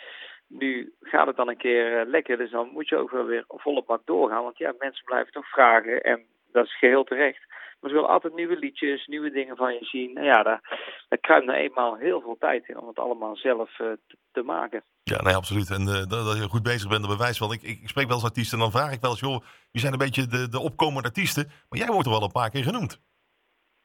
nu 0.48 0.94
gaat 1.00 1.26
het 1.26 1.36
dan 1.36 1.48
een 1.48 1.56
keer 1.56 2.04
lekker, 2.04 2.36
dus 2.36 2.50
dan 2.50 2.68
moet 2.68 2.88
je 2.88 2.96
ook 2.96 3.10
wel 3.10 3.24
weer 3.24 3.44
volle 3.46 3.84
bak 3.86 4.02
doorgaan. 4.04 4.42
Want 4.42 4.58
ja, 4.58 4.74
mensen 4.78 5.04
blijven 5.04 5.32
toch 5.32 5.48
vragen 5.48 6.02
en 6.02 6.26
dat 6.52 6.64
is 6.64 6.78
geheel 6.78 7.04
terecht. 7.04 7.48
Maar 7.80 7.90
ze 7.90 7.96
willen 7.96 8.10
altijd 8.10 8.34
nieuwe 8.34 8.58
liedjes, 8.58 9.06
nieuwe 9.06 9.30
dingen 9.30 9.56
van 9.56 9.74
je 9.74 9.84
zien. 9.84 10.16
En 10.16 10.24
ja, 10.24 10.42
daar, 10.42 10.60
daar 11.08 11.18
kruipt 11.18 11.46
nou 11.46 11.58
eenmaal 11.58 11.96
heel 11.96 12.20
veel 12.20 12.36
tijd 12.38 12.68
in 12.68 12.78
om 12.78 12.88
het 12.88 12.98
allemaal 12.98 13.36
zelf 13.36 13.70
eh, 13.70 13.86
te, 14.06 14.16
te 14.32 14.42
maken. 14.42 14.84
Ja, 15.02 15.22
nee, 15.22 15.34
absoluut. 15.34 15.70
En 15.70 15.80
eh, 15.80 15.94
dat, 15.94 16.24
dat 16.26 16.36
je 16.36 16.48
goed 16.48 16.62
bezig 16.62 16.88
bent, 16.88 17.00
dat 17.00 17.16
bewijst 17.16 17.38
wel. 17.38 17.52
Ik, 17.52 17.62
ik, 17.62 17.88
spreek 17.88 18.06
wel 18.06 18.16
eens 18.16 18.24
artiesten 18.24 18.58
en 18.58 18.64
dan 18.64 18.80
vraag 18.80 18.92
ik 18.92 19.00
wel 19.00 19.10
eens, 19.10 19.20
joh, 19.20 19.40
wie 19.72 19.80
zijn 19.80 19.92
een 19.92 19.98
beetje 19.98 20.26
de, 20.26 20.48
de 20.48 20.60
opkomende 20.60 21.08
artiesten? 21.08 21.50
Maar 21.68 21.78
jij 21.78 21.88
wordt 21.88 22.06
er 22.06 22.12
wel 22.12 22.22
een 22.22 22.32
paar 22.40 22.50
keer 22.50 22.62
genoemd. 22.62 23.00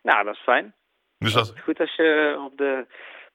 Nou, 0.02 0.24
dat 0.24 0.34
is 0.34 0.42
fijn. 0.42 0.76
Dus 1.18 1.34
Dat 1.34 1.46
dat, 1.46 1.56
is 1.56 1.62
goed 1.62 1.80
als 1.80 1.96
je 1.96 2.42
op 2.46 2.58
de 2.58 2.86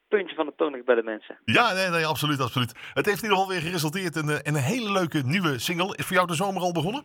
puntje 0.09 0.35
van 0.35 0.47
de 0.47 0.53
toon 0.57 0.83
bij 0.85 0.95
de 0.95 1.03
mensen. 1.03 1.39
Ja, 1.45 1.73
nee, 1.73 1.89
nee, 1.89 2.07
absoluut, 2.07 2.41
absoluut. 2.41 2.73
Het 2.95 3.07
heeft 3.07 3.23
in 3.23 3.29
ieder 3.29 3.39
geval 3.39 3.49
weer 3.49 3.61
geresulteerd 3.61 4.17
in, 4.17 4.29
eh, 4.29 4.39
in 4.43 4.55
een 4.55 4.71
hele 4.75 4.93
leuke 4.93 5.23
nieuwe 5.25 5.59
single. 5.59 5.97
Is 5.97 6.07
voor 6.07 6.17
jou 6.17 6.27
de 6.27 6.35
zomer 6.35 6.63
al 6.63 6.73
begonnen? 6.73 7.05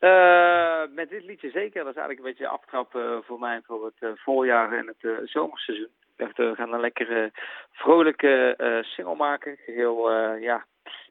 Uh, 0.00 0.82
met 0.90 1.08
dit 1.08 1.24
liedje 1.24 1.50
zeker. 1.50 1.84
Dat 1.84 1.94
is 1.94 2.00
eigenlijk 2.00 2.18
een 2.18 2.32
beetje 2.32 2.48
aftrap 2.48 2.94
uh, 2.94 3.18
voor 3.20 3.38
mij 3.38 3.60
voor 3.64 3.84
het 3.84 3.96
uh, 4.00 4.10
voorjaar 4.14 4.72
en 4.72 4.86
het 4.86 5.28
zomerseizoen. 5.28 5.90
Dacht, 6.16 6.36
we 6.36 6.54
gaan 6.54 6.72
een 6.72 6.80
lekkere, 6.80 7.30
vrolijke 7.72 8.54
single 8.82 9.14
maken. 9.14 9.56
Geheel, 9.56 10.12
ja, 10.40 10.64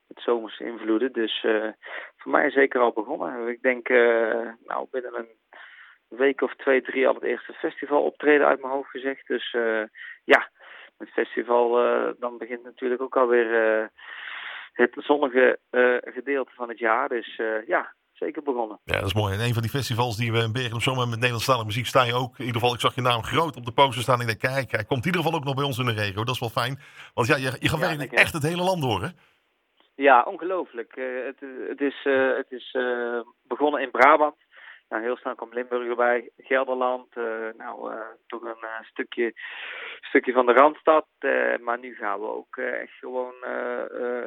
met 0.07 0.19
zomerse 0.19 0.63
invloeden. 0.63 1.11
Dus 1.11 1.45
voor 2.17 2.31
mij 2.31 2.49
zeker 2.49 2.81
al 2.81 2.91
begonnen. 2.91 3.47
Ik 3.47 3.61
denk, 3.61 3.89
nou, 4.65 4.87
binnen 4.91 5.15
een 5.15 5.29
week 6.07 6.41
of 6.41 6.55
twee, 6.55 6.81
drie 6.81 7.07
al 7.07 7.13
het 7.13 7.23
eerste 7.23 7.53
festival 7.53 8.03
optreden 8.03 8.47
uit 8.47 8.61
mijn 8.61 8.73
hoofd 8.73 8.89
gezegd. 8.89 9.27
Dus 9.27 9.51
ja, 10.23 10.49
met 10.97 11.09
festival, 11.09 11.69
dan 12.19 12.37
begint 12.37 12.63
natuurlijk 12.63 13.01
ook 13.01 13.17
alweer 13.17 13.89
het 14.73 14.93
zonnige 14.97 15.59
gedeelte 16.01 16.51
van 16.53 16.69
het 16.69 16.79
jaar. 16.79 17.09
Dus 17.09 17.41
ja, 17.65 17.93
zeker 18.17 18.43
begonnen. 18.43 18.79
Ja, 18.83 18.97
dat 18.97 19.05
is 19.05 19.13
mooi. 19.13 19.33
En 19.33 19.39
een 19.39 19.53
van 19.53 19.61
die 19.61 19.71
festivals 19.71 20.17
die 20.17 20.31
we 20.31 20.39
in 20.39 20.51
Bergen 20.51 20.73
op 20.73 20.81
Zomer 20.81 21.07
met 21.07 21.15
Nederlandstalige 21.15 21.65
muziek 21.65 21.85
sta 21.85 22.03
je 22.03 22.13
ook. 22.13 22.37
In 22.37 22.45
ieder 22.45 22.61
geval, 22.61 22.75
ik 22.75 22.79
zag 22.79 22.95
je 22.95 23.01
naam 23.01 23.23
groot 23.23 23.55
op 23.55 23.65
de 23.65 23.71
poster 23.71 24.01
staan. 24.01 24.21
En 24.21 24.27
ik 24.27 24.41
denk, 24.41 24.53
kijk, 24.53 24.71
hij 24.71 24.83
komt 24.83 24.99
in 24.99 25.05
ieder 25.05 25.21
geval 25.21 25.37
ook 25.39 25.45
nog 25.45 25.55
bij 25.55 25.63
ons 25.63 25.77
in 25.77 25.85
de 25.85 25.93
regio. 25.93 26.23
Dat 26.23 26.33
is 26.33 26.39
wel 26.39 26.49
fijn. 26.49 26.79
Want 27.13 27.27
ja, 27.27 27.35
je, 27.35 27.51
je 27.59 27.69
gaat 27.69 27.79
ja, 27.79 27.87
werkelijk 27.87 28.11
echt 28.11 28.33
het 28.33 28.43
hele 28.43 28.63
land 28.63 28.81
door, 28.81 29.01
hè? 29.01 29.09
Ja, 29.95 30.23
ongelooflijk. 30.23 30.95
Uh, 30.95 31.25
het, 31.25 31.39
het, 31.67 31.81
is, 31.81 32.05
uh, 32.05 32.37
het 32.37 32.51
is 32.51 32.73
uh, 32.73 33.19
begonnen 33.47 33.81
in 33.81 33.91
Brabant. 33.91 34.35
Nou, 34.89 35.03
heel 35.03 35.17
snel 35.17 35.35
kwam 35.35 35.53
Limburg 35.53 35.89
erbij, 35.89 36.29
Gelderland, 36.37 37.15
uh, 37.15 37.25
nou, 37.57 37.93
uh, 37.93 38.01
toch 38.27 38.41
een 38.41 38.63
uh, 38.63 38.81
stukje, 38.81 39.33
stukje 40.01 40.33
van 40.33 40.45
de 40.45 40.53
Randstad. 40.53 41.05
maar 41.61 41.79
nu 41.79 41.95
gaan 41.95 42.19
we 42.19 42.27
ook 42.27 42.57
echt 42.57 42.93
gewoon 42.99 43.33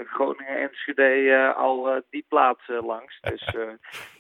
Groningen 0.06 0.56
en 0.56 0.68
Enschede 0.68 1.52
al 1.56 2.02
die 2.10 2.24
plaatsen 2.28 2.84
langs. 2.84 3.20
Dus 3.30 3.54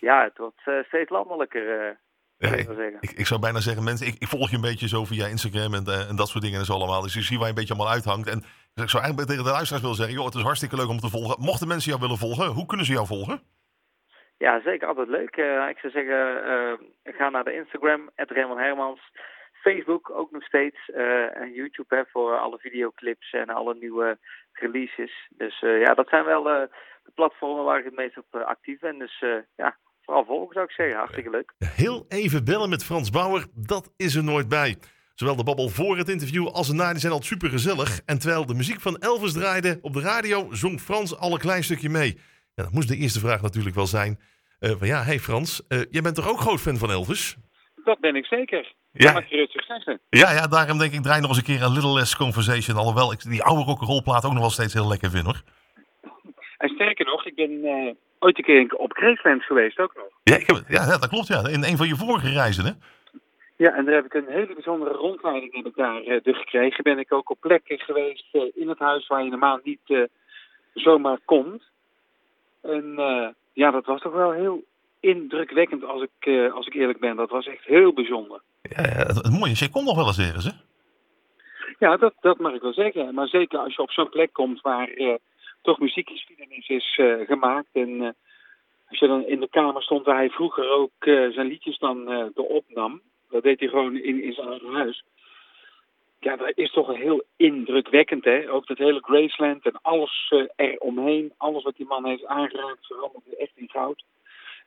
ja, 0.00 0.22
het 0.22 0.38
wordt 0.38 0.86
steeds 0.86 1.10
landelijker. 1.10 1.98
Ja, 2.38 2.52
ik, 2.52 2.68
ik, 3.00 3.10
ik, 3.10 3.26
zou 3.26 3.40
bijna 3.40 3.60
zeggen, 3.60 3.84
mensen, 3.84 4.06
ik, 4.06 4.14
ik, 4.18 4.28
volg 4.28 4.50
je 4.50 4.56
een 4.56 4.62
beetje 4.62 4.88
zo 4.88 5.04
via 5.04 5.26
Instagram 5.26 5.74
en, 5.74 5.86
en 6.08 6.16
dat 6.16 6.28
soort 6.28 6.44
dingen 6.44 6.58
en 6.58 6.64
zo 6.64 6.72
allemaal. 6.72 7.02
Dus 7.02 7.14
je 7.14 7.22
ziet 7.22 7.36
waar 7.36 7.46
je 7.46 7.48
een 7.48 7.58
beetje 7.58 7.74
allemaal 7.74 7.92
uithangt. 7.92 8.28
En 8.28 8.38
ik 8.74 8.90
zou 8.90 9.02
eigenlijk 9.02 9.28
tegen 9.28 9.44
de 9.44 9.50
luisteraars 9.50 9.82
willen 9.82 9.96
zeggen, 9.96 10.14
joh, 10.14 10.24
het 10.24 10.34
is 10.34 10.42
hartstikke 10.42 10.76
leuk 10.76 10.88
om 10.88 10.98
te 10.98 11.08
volgen. 11.08 11.44
Mochten 11.44 11.68
mensen 11.68 11.90
jou 11.90 12.02
willen 12.02 12.18
volgen, 12.18 12.46
hoe 12.46 12.66
kunnen 12.66 12.86
ze 12.86 12.92
jou 12.92 13.06
volgen? 13.06 13.42
Ja, 14.46 14.60
zeker. 14.64 14.88
Altijd 14.88 15.08
leuk. 15.08 15.36
Uh, 15.36 15.68
ik 15.68 15.78
zou 15.78 15.92
zeggen, 15.92 16.20
uh, 17.04 17.14
ga 17.16 17.28
naar 17.28 17.44
de 17.44 17.54
Instagram, 17.54 18.10
Raymond 18.14 18.60
Hermans. 18.60 19.00
Facebook 19.52 20.10
ook 20.10 20.30
nog 20.30 20.42
steeds. 20.42 20.78
Uh, 20.88 21.36
en 21.36 21.52
YouTube 21.52 21.96
hè, 21.96 22.02
voor 22.12 22.38
alle 22.38 22.58
videoclips 22.58 23.32
en 23.32 23.48
alle 23.48 23.74
nieuwe 23.74 24.18
releases. 24.52 25.28
Dus 25.30 25.58
ja, 25.58 25.94
dat 25.94 26.08
zijn 26.08 26.24
wel 26.24 26.42
de 26.42 26.68
platformen 27.14 27.64
waar 27.64 27.78
ik 27.78 27.84
het 27.84 27.96
meest 27.96 28.16
op 28.18 28.34
actief 28.34 28.78
ben. 28.78 28.98
Dus 28.98 29.24
ja, 29.56 29.76
vooral 30.02 30.24
volgen 30.24 30.52
zou 30.52 30.64
ik 30.64 30.70
zeggen. 30.70 30.96
Hartstikke 30.96 31.30
leuk. 31.30 31.52
Heel 31.58 32.04
even 32.08 32.44
bellen 32.44 32.68
met 32.68 32.84
Frans 32.84 33.10
Bauer, 33.10 33.46
dat 33.54 33.92
is 33.96 34.14
er 34.14 34.24
nooit 34.24 34.48
bij. 34.48 34.76
Zowel 35.14 35.36
de 35.36 35.44
babbel 35.44 35.68
voor 35.68 35.96
het 35.96 36.08
interview 36.08 36.46
als 36.46 36.68
erna 36.68 36.90
die 36.90 37.00
zijn 37.00 37.12
al 37.12 37.22
super 37.22 37.50
gezellig. 37.50 38.00
En 38.06 38.18
terwijl 38.18 38.46
de 38.46 38.54
muziek 38.54 38.80
van 38.80 38.96
Elvis 38.96 39.32
draaide 39.32 39.78
op 39.82 39.92
de 39.92 40.00
radio, 40.00 40.46
zong 40.50 40.80
Frans 40.80 41.18
al 41.18 41.32
een 41.32 41.38
klein 41.38 41.62
stukje 41.62 41.88
mee. 41.88 42.18
Ja, 42.54 42.62
dat 42.62 42.72
moest 42.72 42.88
de 42.88 42.96
eerste 42.96 43.20
vraag 43.20 43.42
natuurlijk 43.42 43.74
wel 43.74 43.86
zijn. 43.86 44.18
Uh, 44.60 44.70
van 44.78 44.86
ja, 44.86 45.02
hey 45.02 45.18
Frans, 45.18 45.62
uh, 45.68 45.78
jij 45.90 46.02
bent 46.02 46.14
toch 46.14 46.28
ook 46.28 46.40
groot 46.40 46.60
fan 46.60 46.76
van 46.76 46.90
Elvis? 46.90 47.36
Dat 47.84 47.98
ben 48.00 48.16
ik 48.16 48.26
zeker. 48.26 48.72
Ja. 48.92 49.12
mag 49.12 49.30
je 49.30 49.36
rustig 49.36 49.64
zeggen. 49.64 50.00
Ja, 50.10 50.32
ja, 50.32 50.46
daarom 50.46 50.78
denk 50.78 50.92
ik, 50.92 51.02
draai 51.02 51.20
nog 51.20 51.28
eens 51.30 51.38
een 51.38 51.44
keer 51.44 51.62
een 51.62 51.72
Little 51.72 51.92
Less 51.92 52.16
Conversation. 52.16 52.76
Alhoewel 52.76 53.12
ik 53.12 53.22
die 53.22 53.42
oude 53.42 53.64
rock'n'rollplaat 53.64 54.24
ook 54.24 54.32
nog 54.32 54.40
wel 54.40 54.50
steeds 54.50 54.74
heel 54.74 54.88
lekker 54.88 55.10
vind 55.10 55.24
hoor. 55.24 55.42
En 56.58 56.68
sterker 56.68 57.06
nog, 57.06 57.26
ik 57.26 57.34
ben 57.34 57.50
uh, 57.50 57.92
ooit 58.18 58.38
een 58.38 58.44
keer 58.44 58.74
op 58.74 58.92
Graceland 58.92 59.42
geweest 59.42 59.78
ook 59.78 59.94
nog. 59.94 60.08
Ja, 60.22 60.36
ik 60.36 60.46
heb, 60.46 60.64
ja, 60.68 60.86
dat 60.86 61.08
klopt 61.08 61.26
ja. 61.26 61.48
In 61.48 61.64
een 61.64 61.76
van 61.76 61.88
je 61.88 61.96
vorige 61.96 62.28
reizen 62.28 62.64
hè? 62.64 62.72
Ja, 63.56 63.74
en 63.74 63.84
daar 63.84 63.94
heb 63.94 64.04
ik 64.04 64.14
een 64.14 64.28
hele 64.28 64.54
bijzondere 64.54 64.94
rondleiding 64.94 65.54
heb 65.54 65.66
ik 65.66 65.76
daar 65.76 66.02
uh, 66.02 66.18
gekregen. 66.22 66.84
Ben 66.84 66.98
ik 66.98 67.12
ook 67.12 67.30
op 67.30 67.40
plekken 67.40 67.78
geweest 67.78 68.26
uh, 68.32 68.42
in 68.54 68.68
het 68.68 68.78
huis 68.78 69.06
waar 69.06 69.24
je 69.24 69.30
normaal 69.30 69.60
niet 69.62 70.08
zomaar 70.74 71.18
komt. 71.24 71.62
En 72.62 72.94
ja, 73.52 73.70
dat 73.70 73.86
was 73.86 74.00
toch 74.00 74.12
wel 74.12 74.32
heel 74.32 74.64
indrukwekkend 75.00 75.84
als 75.84 76.02
ik, 76.02 76.26
uh, 76.26 76.52
als 76.52 76.66
ik 76.66 76.74
eerlijk 76.74 77.00
ben. 77.00 77.16
Dat 77.16 77.30
was 77.30 77.46
echt 77.46 77.64
heel 77.64 77.92
bijzonder. 77.92 78.40
Ja, 78.62 78.82
ja 78.82 79.06
het, 79.06 79.16
het 79.16 79.38
mooie 79.38 79.52
is, 79.52 79.58
je 79.58 79.70
komt 79.70 79.84
nog 79.84 79.96
wel 79.96 80.06
eens 80.06 80.18
ergens, 80.18 80.44
hè? 80.44 80.52
Ja, 81.78 81.96
dat, 81.96 82.14
dat 82.20 82.38
mag 82.38 82.54
ik 82.54 82.60
wel 82.60 82.72
zeggen. 82.72 83.14
Maar 83.14 83.28
zeker 83.28 83.58
als 83.58 83.74
je 83.74 83.82
op 83.82 83.90
zo'n 83.90 84.08
plek 84.08 84.32
komt 84.32 84.60
waar 84.60 84.90
uh, 84.90 85.14
toch 85.62 85.78
muziekgeschiedenis 85.78 86.68
is 86.68 86.98
uh, 87.00 87.26
gemaakt. 87.26 87.68
En 87.72 88.16
als 88.88 88.98
je 88.98 89.06
dan 89.06 89.26
in 89.26 89.40
de 89.40 89.48
kamer 89.48 89.82
stond 89.82 90.04
waar 90.04 90.16
hij 90.16 90.30
vroeger 90.30 90.70
ook 90.70 90.92
zijn 90.98 91.46
liedjes 91.46 91.78
dan 91.78 92.08
erop 92.34 92.64
nam. 92.68 93.00
Dat 93.30 93.42
deed 93.42 93.60
hij 93.60 93.68
gewoon 93.68 93.96
in, 93.96 94.22
in 94.22 94.32
zijn 94.32 94.48
eigen 94.48 94.72
huis 94.72 95.04
ja, 96.30 96.36
dat 96.36 96.52
is 96.54 96.72
toch 96.72 96.96
heel 96.96 97.24
indrukwekkend, 97.36 98.24
hè? 98.24 98.50
Ook 98.50 98.66
dat 98.66 98.78
hele 98.78 99.00
Graceland 99.02 99.64
en 99.64 99.78
alles 99.82 100.32
uh, 100.34 100.48
eromheen, 100.56 101.32
alles 101.36 101.62
wat 101.62 101.76
die 101.76 101.86
man 101.86 102.06
heeft 102.06 102.26
aangeraakt, 102.26 102.86
verandert 102.86 103.36
echt 103.38 103.52
in 103.54 103.68
goud. 103.68 104.04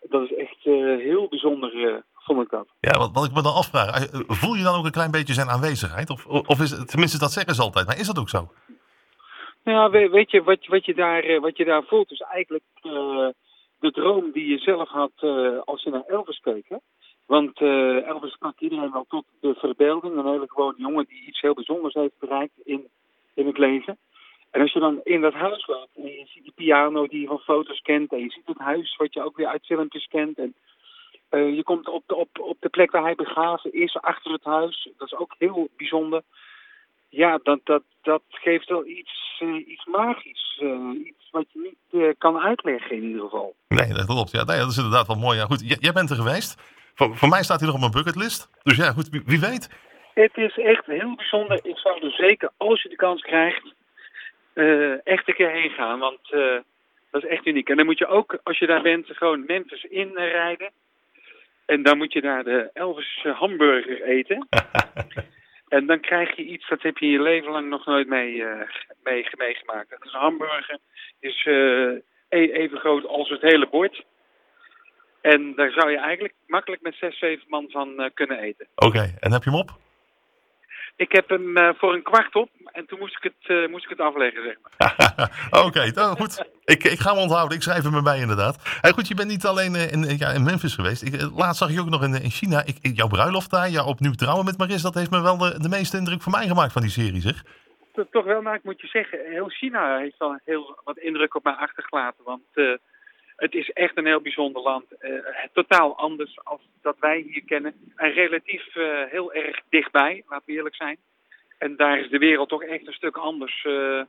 Dat 0.02 0.24
is 0.24 0.36
echt 0.36 0.66
uh, 0.66 0.98
heel 0.98 1.28
bijzonder, 1.28 1.76
uh, 1.76 1.96
vond 2.14 2.42
ik 2.42 2.50
dat. 2.50 2.68
Ja, 2.80 2.98
wat, 3.00 3.12
wat 3.14 3.26
ik 3.26 3.34
me 3.34 3.42
dan 3.42 3.54
afvraag, 3.54 4.08
voel 4.28 4.56
je 4.56 4.64
dan 4.64 4.76
ook 4.76 4.86
een 4.86 4.92
klein 4.92 5.12
beetje 5.12 5.34
zijn 5.34 5.50
aanwezigheid? 5.50 6.10
Of, 6.10 6.26
of 6.26 6.62
is 6.62 6.72
het, 6.72 6.88
tenminste, 6.90 7.20
dat 7.20 7.32
zeggen 7.32 7.56
ze 7.56 7.62
altijd, 7.62 7.88
maar 7.88 8.00
is 8.00 8.08
dat 8.08 8.20
ook 8.20 8.30
zo? 8.30 8.52
Ja, 9.64 9.90
weet, 9.90 10.12
weet 10.12 10.32
je, 10.32 10.44
wat, 10.44 10.66
wat, 10.66 10.86
je 10.86 10.94
daar, 10.94 11.40
wat 11.40 11.58
je 11.58 11.66
daar 11.66 11.84
voelt 11.84 12.12
is 12.12 12.22
eigenlijk 12.22 12.64
de 13.80 13.92
droom 13.92 14.32
die 14.32 14.48
je 14.48 14.58
zelf 14.58 14.90
had 14.90 15.12
als 15.66 15.84
je 15.84 15.90
naar 15.90 16.04
Elvis 16.08 16.40
keek, 16.40 16.66
hè? 16.70 16.78
Want 17.26 17.62
uh, 17.62 18.08
Elvis 18.08 18.34
sprak 18.34 18.60
iedereen 18.60 18.92
wel 18.92 19.06
tot 19.10 19.26
de 19.40 19.54
verbeelding. 19.54 20.18
Een 20.18 20.32
hele 20.32 20.48
gewone 20.48 20.78
jongen 20.78 21.06
die 21.10 21.26
iets 21.28 21.42
heel 21.42 21.54
bijzonders 21.54 21.94
heeft 21.94 22.20
bereikt 22.20 22.60
in, 22.64 22.88
in 23.34 23.48
het 23.48 23.58
leven. 23.58 23.98
En 24.52 24.62
als 24.62 24.74
je 24.74 24.80
dan 24.80 25.00
in 25.04 25.22
dat 25.22 25.34
huis 25.34 25.68
loopt 25.68 25.96
en 25.96 26.04
je 26.04 26.26
ziet 26.26 26.44
die 26.44 26.54
piano 26.56 27.08
die 27.08 27.22
je 27.22 27.28
van 27.28 27.40
foto's 27.40 27.82
kent. 27.82 28.12
En 28.12 28.20
je 28.20 28.32
ziet 28.32 28.48
het 28.48 28.58
huis 28.58 28.96
wat 28.96 29.14
je 29.14 29.24
ook 29.24 29.38
weer 29.38 29.48
uit 29.48 29.66
filmpjes 29.66 30.08
kent. 30.08 30.38
En 30.38 30.56
uh, 31.32 31.56
je 31.56 31.64
komt 31.64 31.88
op 31.88 32.04
de, 32.06 32.16
op, 32.16 32.40
op 32.40 32.58
de 32.60 32.70
plek 32.70 32.92
waar 32.92 33.04
hij 33.04 33.16
begraven 33.16 33.74
is, 33.74 33.98
achter 34.02 34.32
het 34.32 34.44
huis. 34.44 34.90
Dat 34.98 35.08
is 35.08 35.18
ook 35.18 35.36
heel 35.38 35.70
bijzonder. 35.78 36.22
Ja, 37.10 37.40
dat, 37.44 37.60
dat, 37.64 37.84
dat 38.02 38.22
geeft 38.30 38.70
wel 38.70 38.86
iets, 38.88 39.42
uh, 39.44 39.68
iets 39.68 39.86
magisch. 39.86 40.62
iets 41.06 41.30
wat 41.32 41.46
je 41.52 41.76
niet 41.90 42.18
kan 42.18 42.40
uitleggen 42.40 42.96
in 42.96 43.04
ieder 43.04 43.22
geval. 43.22 43.56
Nee, 43.68 43.94
dat 43.94 44.06
klopt. 44.06 44.32
Ja, 44.32 44.44
nee, 44.44 44.58
dat 44.58 44.70
is 44.70 44.78
inderdaad 44.78 45.08
wel 45.08 45.16
mooi. 45.16 45.38
Ja, 45.38 45.46
goed, 45.46 45.78
jij 45.80 45.92
bent 45.92 46.10
er 46.10 46.16
geweest. 46.16 46.73
Voor, 46.96 47.18
voor 47.18 47.30
mij 47.30 47.44
staat 47.44 47.60
hij 47.60 47.68
nog 47.68 47.76
op 47.76 47.82
mijn 47.82 48.04
bucketlist. 48.04 48.50
Dus 48.64 48.78
ja, 48.78 48.92
goed, 48.92 49.10
wie, 49.26 49.40
weet. 49.40 49.70
Het 50.14 50.38
is 50.38 50.58
echt 50.58 50.86
heel 50.86 51.16
bijzonder. 51.16 51.60
Ik 51.64 51.78
zou 51.78 52.06
er 52.06 52.12
zeker, 52.12 52.52
als 52.58 52.82
je 52.82 52.90
de 52.90 52.96
kans 52.96 53.22
krijgt, 53.22 53.74
uh, 54.54 55.08
echt 55.08 55.28
een 55.28 55.34
keer 55.34 55.52
heen 55.52 55.70
gaan. 55.70 56.00
Want 56.00 56.32
uh, 56.32 56.58
dat 57.12 57.24
is 57.24 57.30
echt 57.30 57.46
uniek. 57.46 57.70
En 57.70 57.78
dan 57.78 57.86
moet 57.86 57.98
je 57.98 58.08
ook, 58.08 58.40
als 58.44 58.60
je 58.60 58.68
daar 58.68 58.82
bent, 58.82 59.08
gewoon 59.08 59.44
Memphis 59.48 59.84
inrijden. 59.84 60.72
En 61.66 61.84
dan 61.84 61.98
moet 61.98 62.14
je 62.14 62.22
daar 62.22 62.44
de 62.44 62.70
Elvis 62.74 63.26
hamburger 63.34 64.04
eten. 64.04 64.48
en 65.68 65.86
dan 65.86 66.00
krijg 66.00 66.36
je 66.36 66.44
iets, 66.44 66.68
dat 66.68 66.82
heb 66.82 66.98
je 66.98 67.08
je 67.08 67.22
leven 67.22 67.52
lang 67.52 67.70
nog 67.70 67.86
nooit 67.86 68.08
mee, 68.08 68.34
uh, 68.34 68.62
mee 69.04 69.28
meegemaakt. 69.38 69.90
Dat 69.90 70.06
is 70.06 70.14
een 70.14 70.20
hamburger. 70.20 70.78
is 71.20 71.46
e-, 71.46 72.52
even 72.52 72.78
groot 72.78 73.06
als 73.06 73.30
het 73.30 73.42
hele 73.42 73.68
bord. 73.68 74.04
En 75.32 75.54
daar 75.56 75.72
zou 75.72 75.92
je 75.92 75.98
eigenlijk 75.98 76.34
makkelijk 76.48 76.82
met 76.82 76.96
zes, 76.96 77.20
zeven 77.20 77.46
man 77.48 77.66
van 77.70 77.90
uh, 77.98 78.06
kunnen 78.14 78.40
eten. 78.40 78.68
Oké, 78.76 79.14
en 79.20 79.32
heb 79.32 79.44
je 79.44 79.50
hem 79.50 79.60
op? 79.60 79.72
Ik 80.96 81.12
heb 81.12 81.30
hem 81.30 81.58
uh, 81.58 81.70
voor 81.78 81.94
een 81.94 82.04
kwart 82.04 82.36
op 82.36 82.50
en 82.66 82.86
toen 82.86 83.00
moest 83.00 83.16
ik 83.16 83.24
het, 83.24 83.58
uh, 83.58 83.70
moest 83.70 83.84
ik 83.84 83.90
het 83.90 84.00
afleggen, 84.00 84.44
zeg 84.44 84.58
maar. 84.62 85.30
Oké, 85.60 85.66
okay, 85.66 85.90
nou, 85.90 86.16
goed. 86.16 86.46
Ik, 86.66 86.84
ik 86.84 87.00
ga 87.00 87.12
hem 87.12 87.22
onthouden. 87.22 87.58
Ik 87.58 87.64
schrijf 87.64 87.84
hem 87.84 87.96
erbij 87.96 88.20
inderdaad. 88.20 88.80
Hey, 88.82 88.92
goed, 88.92 89.08
je 89.08 89.16
bent 89.16 89.30
niet 89.30 89.46
alleen 89.46 89.76
in, 89.76 90.18
ja, 90.18 90.30
in 90.30 90.44
Memphis 90.44 90.76
geweest. 90.76 91.02
Ik, 91.04 91.22
laatst 91.36 91.58
zag 91.58 91.72
je 91.72 91.80
ook 91.80 91.90
nog 91.90 92.04
in, 92.04 92.14
in 92.14 92.30
China. 92.30 92.64
Ik, 92.66 92.78
jouw 92.82 93.08
bruiloft 93.08 93.52
daar, 93.52 93.70
ja, 93.70 93.86
opnieuw 93.86 94.14
trouwen 94.14 94.46
met 94.46 94.58
Maris, 94.58 94.82
dat 94.82 94.94
heeft 94.94 95.12
me 95.12 95.22
wel 95.22 95.38
de, 95.38 95.60
de 95.60 95.70
meeste 95.70 95.98
indruk 95.98 96.22
voor 96.22 96.32
mij 96.32 96.48
gemaakt 96.48 96.74
van 96.74 96.82
die 96.82 96.92
serie, 96.92 97.22
zeg. 97.22 97.44
Toch 98.12 98.26
wel, 98.26 98.42
maar 98.42 98.56
ik 98.56 98.64
moet 98.64 98.82
je 98.82 98.88
zeggen, 98.88 99.20
heel 99.26 99.50
China 99.50 99.98
heeft 99.98 100.18
wel 100.18 100.40
heel 100.46 100.82
wat 100.84 100.98
indruk 100.98 101.36
op 101.36 101.44
mij 101.44 101.54
achtergelaten. 101.54 102.24
Want 102.24 102.80
het 103.44 103.54
is 103.56 103.70
echt 103.70 103.98
een 103.98 104.06
heel 104.06 104.22
bijzonder 104.22 104.62
land. 104.62 104.86
Uh, 105.00 105.20
totaal 105.54 105.98
anders 105.98 106.40
als 106.44 106.62
dat 106.82 106.96
wij 107.00 107.20
hier 107.20 107.44
kennen. 107.44 107.74
En 107.96 108.12
relatief 108.12 108.76
uh, 108.76 109.04
heel 109.10 109.34
erg 109.34 109.60
dichtbij, 109.70 110.24
laten 110.30 110.46
we 110.46 110.54
eerlijk 110.54 110.76
zijn. 110.76 110.98
En 111.58 111.76
daar 111.76 112.00
is 112.00 112.10
de 112.10 112.18
wereld 112.18 112.50
toch 112.50 112.64
echt 112.64 112.88
een 112.88 112.94
stuk 112.94 113.18
anders. 113.18 113.64
Uh, 113.68 114.02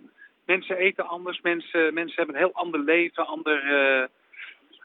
mensen 0.47 0.77
eten 0.77 1.07
anders, 1.07 1.41
mensen, 1.41 1.95
mensen 1.95 2.17
hebben 2.17 2.35
een 2.35 2.41
heel 2.41 2.63
ander 2.63 2.81
leven, 2.81 3.27
ander, 3.27 3.61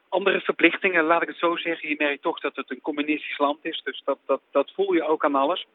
andere 0.10 0.40
verplichtingen, 0.40 1.04
laat 1.04 1.22
ik 1.22 1.28
het 1.28 1.38
zo 1.38 1.56
zeggen. 1.56 1.90
Je 1.90 1.96
merkt 1.98 2.22
toch 2.22 2.40
dat 2.40 2.56
het 2.56 2.72
een 2.72 2.82
communistisch 2.82 3.38
land 3.38 3.58
is, 3.62 3.82
dus 3.84 4.02
dat, 4.06 4.18
dat, 4.26 4.42
dat 4.52 4.72
voel 4.76 4.94
je 4.94 5.08
ook 5.08 5.26
aan 5.26 5.36
alles. 5.36 5.66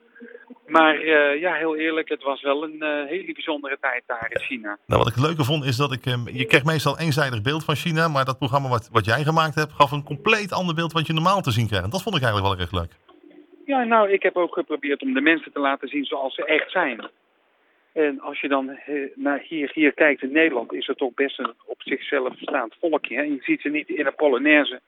Maar 0.66 0.94
eh, 0.94 1.40
ja, 1.40 1.54
heel 1.54 1.76
eerlijk, 1.76 2.08
het 2.08 2.22
was 2.22 2.42
wel 2.42 2.64
een 2.64 2.82
eh, 2.82 3.06
hele 3.06 3.32
bijzondere 3.32 3.78
tijd 3.80 4.02
daar 4.06 4.30
in 4.30 4.40
China. 4.40 4.78
Nou, 4.86 5.02
wat 5.02 5.08
ik 5.08 5.14
het 5.14 5.24
leuke 5.24 5.44
vond 5.44 5.64
is 5.64 5.76
dat 5.76 5.92
ik... 5.92 6.06
ehm, 6.06 6.28
je 6.28 6.44
krijgt 6.44 6.66
meestal 6.66 6.92
een 6.92 7.04
eenzijdig 7.04 7.42
beeld 7.42 7.64
van 7.64 7.74
China, 7.74 8.08
maar 8.08 8.24
dat 8.24 8.38
programma 8.38 8.68
wat, 8.68 8.88
wat 8.92 9.04
jij 9.04 9.22
gemaakt 9.22 9.54
hebt 9.54 9.72
gaf 9.72 9.90
een 9.90 10.04
compleet 10.04 10.52
ander 10.52 10.74
beeld 10.74 10.92
wat 10.92 11.06
je 11.06 11.12
normaal 11.12 11.40
te 11.40 11.50
zien 11.50 11.66
krijgt. 11.66 11.84
En 11.84 11.90
dat 11.90 12.02
vond 12.02 12.16
ik 12.16 12.22
eigenlijk 12.22 12.54
wel 12.54 12.64
erg 12.64 12.72
leuk. 12.80 12.92
Ja, 13.64 13.84
nou, 13.84 14.10
ik 14.10 14.22
heb 14.22 14.36
ook 14.36 14.54
geprobeerd 14.54 15.02
om 15.02 15.14
de 15.14 15.20
mensen 15.20 15.52
te 15.52 15.60
laten 15.60 15.88
zien 15.88 16.04
zoals 16.04 16.34
ze 16.34 16.44
echt 16.44 16.70
zijn. 16.70 17.10
En 17.94 18.20
als 18.20 18.40
je 18.40 18.48
dan 18.48 18.70
eh, 18.70 19.10
naar 19.14 19.38
hier, 19.38 19.70
hier 19.74 19.92
kijkt 19.92 20.22
in 20.22 20.32
Nederland, 20.32 20.72
is 20.72 20.86
het 20.86 20.98
toch 20.98 21.14
best 21.14 21.38
een 21.38 21.54
op 21.66 21.82
zichzelf 21.82 22.38
staand 22.38 22.74
volkje. 22.80 23.16
Hè? 23.16 23.22
Je 23.22 23.38
ziet 23.40 23.60
ze 23.60 23.68
niet 23.68 23.88
in 23.88 24.06
een 24.06 24.14
polonaise. 24.14 24.80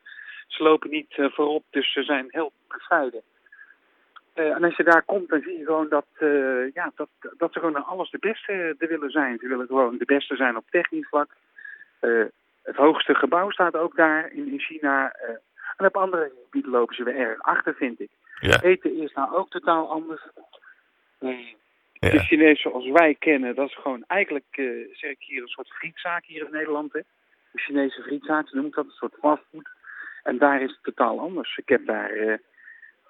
Ze 0.47 0.63
lopen 0.63 0.91
niet 0.91 1.15
eh, 1.17 1.27
voorop, 1.31 1.65
dus 1.71 1.93
ze 1.93 2.03
zijn 2.03 2.27
heel 2.29 2.53
bescheiden. 2.69 3.23
Eh, 4.33 4.55
en 4.55 4.65
als 4.65 4.77
je 4.77 4.85
daar 4.85 5.03
komt, 5.03 5.29
dan 5.29 5.41
zie 5.41 5.59
je 5.59 5.65
gewoon 5.65 5.89
dat, 5.89 6.07
ja, 6.75 6.93
dat, 6.95 7.09
dat 7.37 7.53
ze 7.53 7.59
gewoon 7.59 7.77
aan 7.77 7.87
alles 7.87 8.11
de 8.11 8.19
beste 8.19 8.53
er 8.79 8.89
willen 8.89 9.11
zijn. 9.11 9.39
Ze 9.39 9.49
willen 9.49 9.67
gewoon 9.67 9.99
de 9.99 10.05
beste 10.05 10.37
zijn 10.37 10.57
op 10.57 10.65
technisch 10.71 11.09
vlak. 11.09 11.31
Het 12.63 12.77
hoogste 12.77 13.15
gebouw 13.15 13.51
staat 13.51 13.77
ook 13.77 13.97
daar 13.97 14.33
in, 14.33 14.49
in 14.49 14.61
China. 14.61 15.15
en 15.77 15.87
op 15.87 15.97
andere 15.97 16.33
gebieden 16.45 16.71
lopen 16.71 16.95
ze 16.95 17.05
weer 17.05 17.17
erg 17.17 17.41
achter, 17.41 17.75
vind 17.75 18.01
ik. 18.01 18.11
Ja. 18.41 18.63
Eten 18.63 18.97
is 18.97 19.13
nou 19.13 19.35
ook 19.35 19.51
totaal 19.51 19.91
anders. 19.91 20.23
Eh, 21.19 21.55
Ja. 22.07 22.19
De 22.19 22.25
Chinees 22.25 22.61
zoals 22.61 22.89
wij 22.89 23.15
kennen, 23.19 23.55
dat 23.55 23.69
is 23.69 23.77
gewoon 23.77 24.05
eigenlijk, 24.07 24.47
eh, 24.51 24.65
zeg 24.93 25.11
ik 25.11 25.17
hier, 25.19 25.43
een 25.43 25.49
soort 25.49 25.69
frietzaak 25.69 26.25
hier 26.25 26.45
in 26.45 26.53
Nederland. 26.53 26.93
Hè? 26.93 27.01
De 27.53 27.59
Chinese 27.59 28.03
frietzaak, 28.03 28.49
ze 28.49 28.55
noemen 28.55 28.73
dat, 28.75 28.85
een 28.85 28.91
soort 28.91 29.15
fastfood. 29.21 29.69
En 30.23 30.39
daar 30.39 30.63
is 30.63 30.71
het 30.71 30.83
totaal 30.83 31.21
anders. 31.21 31.57
Ik 31.57 31.69
heb 31.69 31.87
daar 31.87 32.11
eh, 32.11 32.35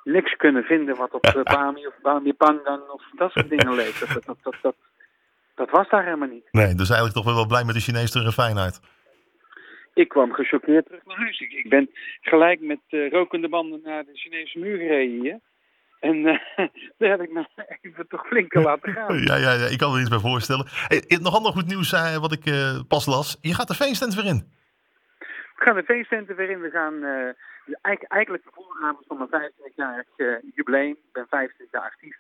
niks 0.04 0.36
kunnen 0.36 0.64
vinden 0.64 0.96
wat 0.96 1.12
op 1.12 1.26
uh, 1.26 1.42
Bami 1.42 1.86
of 1.86 1.94
Bami 2.02 2.32
Pangang 2.32 2.88
of 2.88 3.02
dat 3.16 3.30
soort 3.30 3.48
dingen 3.48 3.74
leek. 3.74 3.98
Dat, 3.98 4.24
dat, 4.24 4.38
dat, 4.42 4.56
dat, 4.62 4.76
dat 5.54 5.70
was 5.70 5.88
daar 5.88 6.04
helemaal 6.04 6.28
niet. 6.28 6.48
Nee, 6.50 6.74
dus 6.74 6.90
eigenlijk 6.90 7.14
toch 7.14 7.34
wel 7.34 7.46
blij 7.46 7.64
met 7.64 7.74
de 7.74 7.80
Chinese 7.80 8.22
refinheid. 8.22 8.80
Ik 9.94 10.08
kwam 10.08 10.32
gechoqueerd 10.32 10.86
terug 10.86 11.04
naar 11.04 11.16
huis. 11.16 11.40
Ik, 11.40 11.52
ik 11.52 11.68
ben 11.68 11.90
gelijk 12.20 12.60
met 12.60 12.80
eh, 12.88 13.10
rokende 13.10 13.48
banden 13.48 13.80
naar 13.84 14.04
de 14.04 14.14
Chinese 14.14 14.58
muur 14.58 14.76
gereden 14.76 15.20
hier. 15.20 15.40
En 16.08 16.26
eh, 16.26 16.38
daar 16.98 17.10
heb 17.10 17.20
ik 17.20 17.32
me 17.32 17.46
even 17.80 18.08
toch 18.08 18.26
flink 18.26 18.54
laten 18.54 18.92
gaan. 18.92 19.18
Ja, 19.28 19.36
ja, 19.36 19.52
ja, 19.52 19.66
ik 19.66 19.78
kan 19.78 19.94
er 19.94 20.00
iets 20.00 20.08
bij 20.08 20.18
voorstellen. 20.18 20.66
Hey, 20.68 21.18
nog 21.20 21.34
ander 21.34 21.52
goed 21.52 21.66
nieuws 21.66 21.92
eh, 21.92 22.16
wat 22.16 22.32
ik 22.32 22.44
eh, 22.46 22.80
pas 22.88 23.06
las. 23.06 23.38
Je 23.40 23.54
gaat 23.54 23.68
de 23.68 23.74
feesttent 23.74 24.14
weer 24.14 24.26
in. 24.26 24.54
We 25.56 25.62
gaan 25.62 25.74
de 25.74 25.82
feestcenten 25.82 26.36
weer 26.36 26.50
in. 26.50 26.60
We 26.60 26.70
gaan 26.70 27.02
eh, 27.02 27.32
eigenlijk, 27.82 28.12
eigenlijk 28.12 28.44
de 28.44 28.50
vooravond 28.54 29.06
van 29.06 29.16
mijn 29.30 29.52
25-jarig 29.52 30.06
eh, 30.16 30.26
jubileum. 30.54 30.90
Ik 30.90 31.12
ben 31.12 31.26
25 31.28 31.80
jaar 31.80 31.90
actief. 31.90 32.16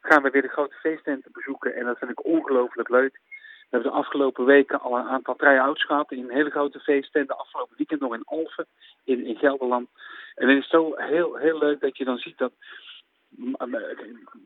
Gaan 0.00 0.22
we 0.22 0.30
weer 0.30 0.42
de 0.42 0.48
grote 0.48 0.74
feesttenten 0.74 1.32
bezoeken. 1.32 1.74
En 1.74 1.84
dat 1.84 1.98
vind 1.98 2.10
ik 2.10 2.24
ongelooflijk 2.24 2.88
leuk. 2.88 3.12
We 3.12 3.78
hebben 3.78 3.90
de 3.90 3.96
afgelopen 3.96 4.44
weken 4.44 4.80
al 4.80 4.98
een 4.98 5.08
aantal 5.08 5.36
try-outs 5.36 5.84
gehad 5.84 6.12
in 6.12 6.30
hele 6.30 6.50
grote 6.50 6.80
feesttenten. 6.80 7.38
Afgelopen 7.38 7.76
weekend 7.76 8.00
nog 8.00 8.14
in 8.14 8.24
Alphen, 8.24 8.66
in, 9.04 9.26
in 9.26 9.36
Gelderland. 9.36 9.88
En 10.34 10.48
het 10.48 10.58
is 10.58 10.68
zo 10.68 10.94
heel, 10.96 11.36
heel 11.36 11.58
leuk 11.58 11.80
dat 11.80 11.96
je 11.96 12.04
dan 12.04 12.18
ziet 12.18 12.38
dat 12.38 12.52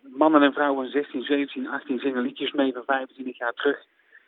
mannen 0.02 0.42
en 0.42 0.52
vrouwen 0.52 0.90
16, 0.90 1.22
17, 1.22 1.68
18 1.68 1.98
zingen 1.98 2.22
liedjes 2.22 2.52
mee 2.52 2.72
van 2.72 2.82
25 2.86 3.38
jaar 3.38 3.52
terug. 3.52 3.78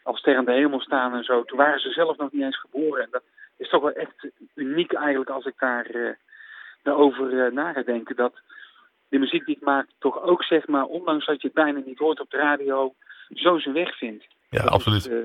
Als 0.03 0.19
ster 0.19 0.37
aan 0.37 0.45
de 0.45 0.53
hemel 0.53 0.81
staan 0.81 1.15
en 1.15 1.25
zo. 1.25 1.45
Toen 1.45 1.59
waren 1.59 1.81
ze 1.81 1.91
zelf 1.91 2.17
nog 2.17 2.33
niet 2.33 2.43
eens 2.43 2.61
geboren. 2.61 3.03
En 3.03 3.09
dat 3.11 3.23
is 3.57 3.69
toch 3.69 3.83
wel 3.83 3.93
echt 3.93 4.29
uniek 4.55 4.93
eigenlijk 4.93 5.31
als 5.31 5.45
ik 5.45 5.55
daar, 5.59 5.95
uh, 5.95 6.11
daarover 6.83 7.33
uh, 7.33 7.53
na 7.53 7.73
ga 7.73 7.83
denken. 7.83 8.17
Dat 8.17 8.33
de 9.09 9.19
muziek 9.19 9.47
die 9.47 9.57
ik 9.57 9.63
maak 9.63 9.87
toch 9.99 10.23
ook 10.23 10.43
zeg 10.43 10.67
maar, 10.67 10.85
ondanks 10.85 11.27
dat 11.27 11.41
je 11.41 11.47
het 11.47 11.57
bijna 11.57 11.81
niet 11.87 11.99
hoort 11.99 12.21
op 12.21 12.31
de 12.31 12.37
radio, 12.37 12.95
zo 13.29 13.59
zijn 13.59 13.75
weg 13.75 13.97
vindt. 13.99 14.27
Ja, 14.51 14.63
dat 14.63 14.73
absoluut. 14.73 15.07
Is, 15.07 15.13
uh, 15.13 15.19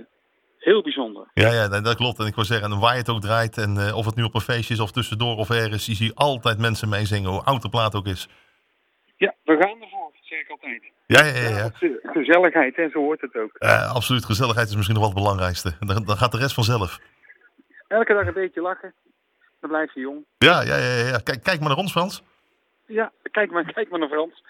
heel 0.57 0.81
bijzonder. 0.81 1.27
Ja, 1.33 1.51
ja, 1.51 1.67
dat 1.67 1.95
klopt. 1.95 2.19
En 2.19 2.25
ik 2.25 2.35
wil 2.35 2.43
zeggen, 2.43 2.71
en 2.71 2.79
waar 2.79 2.93
je 2.93 2.99
het 2.99 3.09
ook 3.09 3.21
draait, 3.21 3.57
en 3.57 3.93
of 3.93 4.05
het 4.05 4.15
nu 4.15 4.23
op 4.23 4.35
een 4.35 4.41
feestje 4.41 4.73
is 4.73 4.79
of 4.79 4.91
tussendoor 4.91 5.37
of 5.37 5.49
ergens, 5.49 5.85
je 5.85 5.95
ziet 5.95 6.15
altijd 6.15 6.57
mensen 6.57 6.89
meezingen, 6.89 7.29
hoe 7.29 7.43
oud 7.43 7.61
de 7.61 7.69
plaat 7.69 7.95
ook 7.95 8.07
is. 8.07 8.27
Ja, 9.23 9.33
we 9.43 9.55
gaan 9.59 9.81
ervoor, 9.81 10.11
zeg 10.21 10.39
ik 10.39 10.49
altijd. 10.49 10.83
Ja, 11.05 11.25
ja, 11.25 11.33
ja. 11.33 11.49
ja. 11.49 11.71
ja 11.79 12.11
gezelligheid, 12.11 12.75
hè, 12.75 12.89
zo 12.89 12.99
hoort 12.99 13.21
het 13.21 13.35
ook. 13.35 13.55
Uh, 13.59 13.93
absoluut, 13.95 14.25
gezelligheid 14.25 14.67
is 14.67 14.75
misschien 14.75 14.95
nog 14.95 15.05
wel 15.05 15.13
het 15.13 15.23
belangrijkste. 15.23 15.71
Dan, 15.79 16.03
dan 16.05 16.17
gaat 16.17 16.31
de 16.31 16.37
rest 16.37 16.53
vanzelf. 16.53 16.99
Elke 17.87 18.13
dag 18.13 18.27
een 18.27 18.33
beetje 18.33 18.61
lachen, 18.61 18.93
dan 19.59 19.69
blijf 19.69 19.93
je 19.93 19.99
jong. 19.99 20.25
Ja, 20.37 20.61
ja, 20.61 20.77
ja. 20.77 21.07
ja. 21.07 21.17
Kijk, 21.23 21.43
kijk 21.43 21.59
maar 21.59 21.69
naar 21.69 21.77
ons, 21.77 21.91
Frans. 21.91 22.23
Ja, 22.85 23.11
kijk 23.31 23.51
maar, 23.51 23.73
kijk 23.73 23.89
maar 23.89 23.99
naar 23.99 24.09
Frans. 24.09 24.43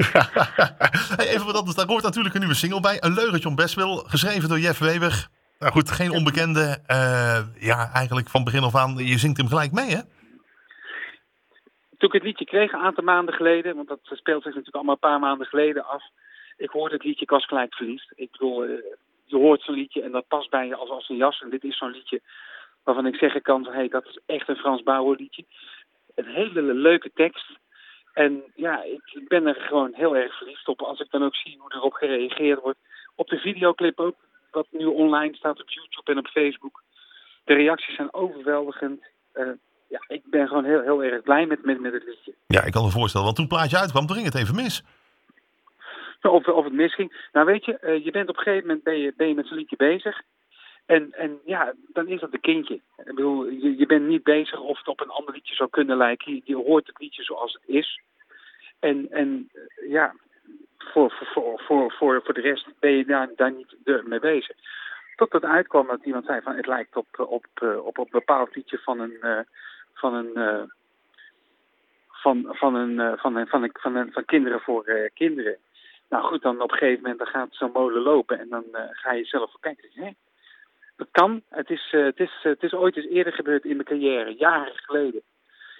hey, 1.18 1.28
even 1.28 1.46
wat 1.46 1.56
anders, 1.56 1.76
daar 1.76 1.88
hoort 1.88 2.04
natuurlijk 2.04 2.34
een 2.34 2.40
nieuwe 2.40 2.56
single 2.56 2.80
bij. 2.80 2.98
Een 3.00 3.14
leugentje 3.14 3.50
om 3.50 3.56
best 3.56 3.76
wel, 3.76 3.98
geschreven 3.98 4.50
door 4.50 4.60
Jeff 4.60 4.80
Weber. 4.80 5.28
Nou 5.60 5.72
goed, 5.72 5.92
geen 5.92 6.12
onbekende. 6.12 6.78
Uh, 6.88 7.40
ja, 7.60 7.90
eigenlijk 7.94 8.30
van 8.30 8.44
begin 8.44 8.64
af 8.64 8.76
aan, 8.76 8.98
je 8.98 9.18
zingt 9.18 9.38
hem 9.38 9.48
gelijk 9.48 9.72
mee, 9.72 9.90
hè? 9.90 10.02
Toen 12.04 12.12
ik 12.12 12.22
het 12.22 12.30
liedje 12.30 12.46
kreeg, 12.46 12.72
een 12.72 12.80
aantal 12.80 13.04
maanden 13.04 13.34
geleden, 13.34 13.76
want 13.76 13.88
dat 13.88 14.00
speelt 14.04 14.44
zich 14.44 14.56
natuurlijk 14.56 14.76
allemaal 14.76 14.94
een 14.94 15.10
paar 15.10 15.20
maanden 15.20 15.48
geleden 15.48 15.86
af. 15.86 16.04
Ik 16.58 16.70
hoorde 16.70 16.96
het 16.96 17.04
liedje, 17.04 17.24
ik 17.24 17.30
was 17.30 17.46
gelijk 17.46 17.76
verliefd. 17.76 18.12
Ik 18.16 18.32
bedoel, 18.32 18.66
uh, 18.66 18.78
je 19.26 19.36
hoort 19.36 19.62
zo'n 19.62 19.76
liedje 19.76 20.02
en 20.02 20.12
dat 20.12 20.28
past 20.28 20.50
bij 20.50 20.68
je 20.68 20.76
als, 20.76 20.90
als 20.90 21.10
een 21.10 21.16
jas. 21.16 21.42
En 21.42 21.50
dit 21.50 21.64
is 21.64 21.78
zo'n 21.78 21.92
liedje 21.92 22.22
waarvan 22.84 23.06
ik 23.06 23.16
zeggen 23.16 23.42
kan, 23.42 23.68
hey, 23.72 23.88
dat 23.88 24.06
is 24.06 24.20
echt 24.26 24.48
een 24.48 24.56
Frans 24.56 24.84
Bauer 24.84 25.16
liedje. 25.18 25.46
Een 26.16 26.26
hele 26.26 26.62
leuke 26.62 27.12
tekst. 27.14 27.52
En 28.14 28.44
ja, 28.56 28.84
ik, 28.84 29.28
ben 29.28 29.48
er 29.48 29.56
gewoon 29.56 29.94
heel 29.94 30.16
erg 30.16 30.38
verliefd 30.38 30.68
op. 30.68 30.82
Als 30.82 31.00
ik 31.00 31.12
dan 31.12 31.24
ook 31.24 31.36
zie 31.36 31.58
hoe 31.60 31.74
erop 31.74 31.94
gereageerd 31.94 32.62
wordt. 32.62 32.80
Op 33.16 33.28
de 33.28 33.38
videoclip 33.38 34.00
ook, 34.00 34.16
wat 34.52 34.68
nu 34.70 34.86
online 34.86 35.36
staat 35.36 35.62
op 35.62 35.70
YouTube 35.70 36.12
en 36.12 36.18
op 36.18 36.28
Facebook. 36.28 36.84
De 37.44 37.54
reacties 37.54 37.96
zijn 37.96 38.14
overweldigend. 38.14 39.06
Uh, 39.34 39.50
ja, 39.94 40.02
ik 40.08 40.22
ben 40.26 40.48
gewoon 40.48 40.66
heel, 40.66 40.82
heel 40.82 41.04
erg 41.04 41.22
blij 41.22 41.46
met, 41.46 41.66
met, 41.66 41.80
met 41.80 41.94
het 41.94 42.04
liedje. 42.06 42.34
Ja, 42.48 42.64
ik 42.64 42.72
kan 42.72 42.84
me 42.84 42.90
voorstellen, 42.90 43.26
want 43.26 43.38
toen 43.38 43.46
het 43.46 43.56
plaatje 43.56 43.78
uitkwam, 43.78 44.06
toen 44.06 44.16
ging 44.16 44.32
het 44.32 44.42
even 44.42 44.56
mis. 44.56 44.84
Of, 46.22 46.48
of 46.48 46.64
het 46.64 46.74
misging. 46.74 47.28
Nou 47.32 47.46
weet 47.46 47.66
je, 47.66 47.78
uh, 47.82 48.06
je 48.06 48.12
bent 48.12 48.30
op 48.30 48.38
een 48.38 48.44
gegeven 48.44 48.68
moment 48.68 48.84
ben 48.84 48.98
je, 48.98 49.14
ben 49.18 49.28
je 49.28 49.34
met 49.34 49.48
zo'n 49.48 49.58
liedje 49.58 49.76
bezig. 49.76 50.22
En, 50.86 51.12
en 51.12 51.40
ja, 51.46 51.74
dan 51.88 52.08
is 52.08 52.20
dat 52.20 52.34
een 52.34 52.40
kindje. 52.40 52.74
Ik 52.74 53.06
bedoel, 53.06 53.46
je, 53.46 53.78
je 53.78 53.86
bent 53.86 54.08
niet 54.08 54.24
bezig 54.24 54.60
of 54.60 54.78
het 54.78 54.88
op 54.88 55.02
een 55.02 55.10
ander 55.10 55.34
liedje 55.34 55.56
zou 55.56 55.70
kunnen 55.70 55.98
lijken. 55.98 56.34
Je, 56.34 56.42
je 56.44 56.56
hoort 56.56 56.88
het 56.88 57.00
liedje 57.00 57.24
zoals 57.24 57.54
het 57.54 57.64
is. 57.66 58.02
En, 58.80 59.08
en 59.12 59.50
ja, 59.90 60.16
voor, 60.78 61.12
voor, 61.34 61.62
voor, 61.66 61.92
voor, 61.92 62.22
voor 62.24 62.34
de 62.34 62.42
rest 62.42 62.68
ben 62.80 62.92
je 62.92 63.06
daar, 63.06 63.30
daar 63.36 63.52
niet 63.52 63.76
mee 64.06 64.20
bezig. 64.20 64.56
Tot 65.16 65.34
het 65.34 65.44
uitkwam 65.44 65.88
dat 65.88 66.06
iemand 66.06 66.26
zei 66.26 66.42
van 66.42 66.56
het 66.56 66.68
lijkt 66.68 66.96
op, 66.96 67.08
op, 67.20 67.46
op, 67.62 67.98
op 67.98 67.98
een 67.98 68.08
bepaald 68.12 68.56
liedje 68.56 68.78
van 68.78 69.00
een, 69.00 69.46
van 70.04 70.14
een, 70.14 70.32
uh, 70.36 70.64
van, 72.08 72.46
van 72.50 72.76
een, 72.76 72.92
uh, 72.92 73.14
van 73.16 73.36
een, 73.36 73.48
van 73.48 73.70
van 73.74 73.96
een, 73.96 74.12
van 74.12 74.26
kinderen 74.26 74.60
voor 74.60 75.10
kinderen. 75.14 75.58
Nou 76.10 76.24
goed, 76.24 76.42
dan 76.42 76.62
op 76.62 76.72
een 76.72 76.78
gegeven 76.78 77.02
moment 77.02 77.20
dan 77.20 77.28
gaat 77.28 77.48
zo'n 77.52 77.72
molen 77.74 78.02
lopen 78.02 78.40
en 78.40 78.50
dan 78.50 78.64
ga 78.92 79.14
je 79.14 79.26
zelf 79.26 79.52
kijken. 79.60 79.90
Hè? 79.94 80.10
Dat 80.96 81.08
kan. 81.12 81.42
Het 81.50 81.70
is, 81.70 81.88
het, 81.92 82.20
is, 82.20 82.40
het 82.42 82.64
is 82.64 82.74
ooit 82.74 82.96
eens 82.96 83.08
eerder 83.08 83.34
gebeurd 83.34 83.64
in 83.64 83.76
mijn 83.76 83.88
carrière, 83.88 84.36
jaren 84.36 84.76
geleden, 84.76 85.22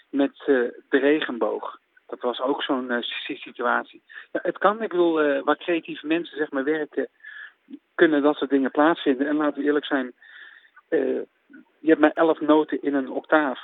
met 0.10 0.36
de 0.46 0.84
regenboog. 0.90 1.80
Dat 2.08 2.22
was 2.22 2.42
ook 2.42 2.64
zo'n 2.64 2.92
uh, 2.92 3.02
situatie. 3.02 4.02
Ja, 4.32 4.40
het 4.44 4.58
kan, 4.58 4.82
ik 4.82 4.90
bedoel, 4.90 5.24
uh, 5.24 5.44
waar 5.44 5.58
creatieve 5.58 6.08
mensen 6.08 6.38
zeg 6.38 6.52
maar 6.52 6.64
werken, 6.64 7.08
kunnen 7.96 8.22
dat 8.22 8.36
soort 8.36 8.50
dingen 8.50 8.72
plaatsvinden. 8.72 9.28
En 9.28 9.36
laten 9.36 9.60
we 9.60 9.66
eerlijk 9.66 9.86
zijn, 9.86 10.14
je 11.84 11.90
hebt 11.90 12.00
maar 12.00 12.12
elf 12.14 12.40
noten 12.40 12.82
in 12.82 12.94
een 12.94 13.10
octaaf. 13.10 13.60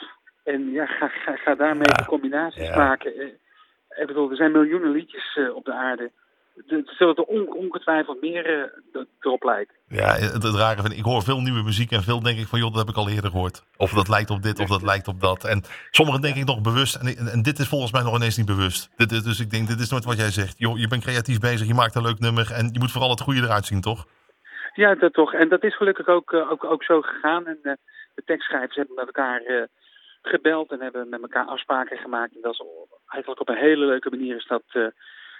En 0.53 0.71
ja, 0.71 0.85
ga, 0.85 1.07
ga, 1.07 1.35
ga 1.35 1.55
daarmee 1.55 1.87
ja. 1.97 2.05
combinaties 2.05 2.67
ja. 2.67 2.77
maken. 2.77 3.11
ik 4.01 4.07
bedoel, 4.07 4.29
er 4.29 4.35
zijn 4.35 4.51
miljoenen 4.51 4.91
liedjes 4.91 5.39
op 5.53 5.65
de 5.65 5.73
aarde. 5.73 6.11
Zullen 6.85 7.15
er 7.15 7.23
on, 7.23 7.53
ongetwijfeld 7.53 8.21
meer 8.21 8.71
erop 9.19 9.43
lijken. 9.43 9.75
Ja, 9.87 10.13
het, 10.13 10.43
het 10.43 10.55
rare 10.55 10.81
vind 10.81 10.91
ik, 10.91 10.97
ik 10.97 11.03
hoor 11.03 11.23
veel 11.23 11.41
nieuwe 11.41 11.63
muziek 11.63 11.91
en 11.91 12.03
veel 12.03 12.21
denk 12.21 12.39
ik 12.39 12.47
van, 12.47 12.59
joh, 12.59 12.69
dat 12.69 12.79
heb 12.79 12.89
ik 12.89 13.01
al 13.01 13.09
eerder 13.09 13.31
gehoord. 13.31 13.63
Of 13.77 13.91
dat 13.91 14.07
lijkt 14.07 14.29
op 14.29 14.41
dit, 14.41 14.59
of 14.59 14.67
dat 14.67 14.81
lijkt 14.81 15.07
op 15.07 15.21
dat. 15.21 15.43
En 15.43 15.63
sommigen 15.91 16.21
denk 16.21 16.35
ik 16.35 16.45
nog 16.45 16.61
bewust, 16.61 16.95
en, 16.95 17.07
en, 17.33 17.41
dit 17.41 17.59
is 17.59 17.67
volgens 17.67 17.91
mij 17.91 18.03
nog 18.03 18.15
ineens 18.15 18.37
niet 18.37 18.53
bewust. 18.55 18.89
Dit, 18.95 19.09
dus 19.09 19.39
ik 19.39 19.49
denk, 19.49 19.67
dit 19.67 19.79
is 19.79 19.89
nooit 19.89 20.05
wat 20.05 20.17
jij 20.17 20.31
zegt. 20.31 20.57
Joh, 20.57 20.77
je 20.77 20.87
bent 20.87 21.03
creatief 21.03 21.39
bezig, 21.39 21.67
je 21.67 21.73
maakt 21.73 21.95
een 21.95 22.07
leuk 22.09 22.19
nummer 22.19 22.51
en 22.51 22.69
je 22.73 22.79
moet 22.79 22.91
vooral 22.91 23.09
het 23.09 23.21
goede 23.21 23.41
eruit 23.41 23.65
zien, 23.65 23.81
toch? 23.81 24.05
Ja, 24.73 24.95
dat 24.95 25.13
toch. 25.13 25.33
En 25.33 25.49
dat 25.49 25.63
is 25.63 25.75
gelukkig 25.75 26.07
ook, 26.07 26.33
ook, 26.33 26.63
ook 26.63 26.83
zo 26.83 27.01
gegaan. 27.01 27.47
En 27.47 27.59
uh, 27.63 27.73
de 28.15 28.23
tekstschrijvers 28.25 28.75
hebben 28.75 28.95
met 28.95 29.05
elkaar 29.05 29.41
gebeld 30.21 30.71
en 30.71 30.81
hebben 30.81 31.09
met 31.09 31.21
elkaar 31.21 31.45
afspraken 31.45 31.97
gemaakt. 31.97 32.35
En 32.35 32.41
dat 32.41 32.53
is 32.53 32.61
eigenlijk 33.07 33.41
op 33.41 33.49
een 33.49 33.61
hele 33.63 33.85
leuke 33.85 34.09
manier 34.09 34.35
is 34.35 34.47
dat 34.47 34.63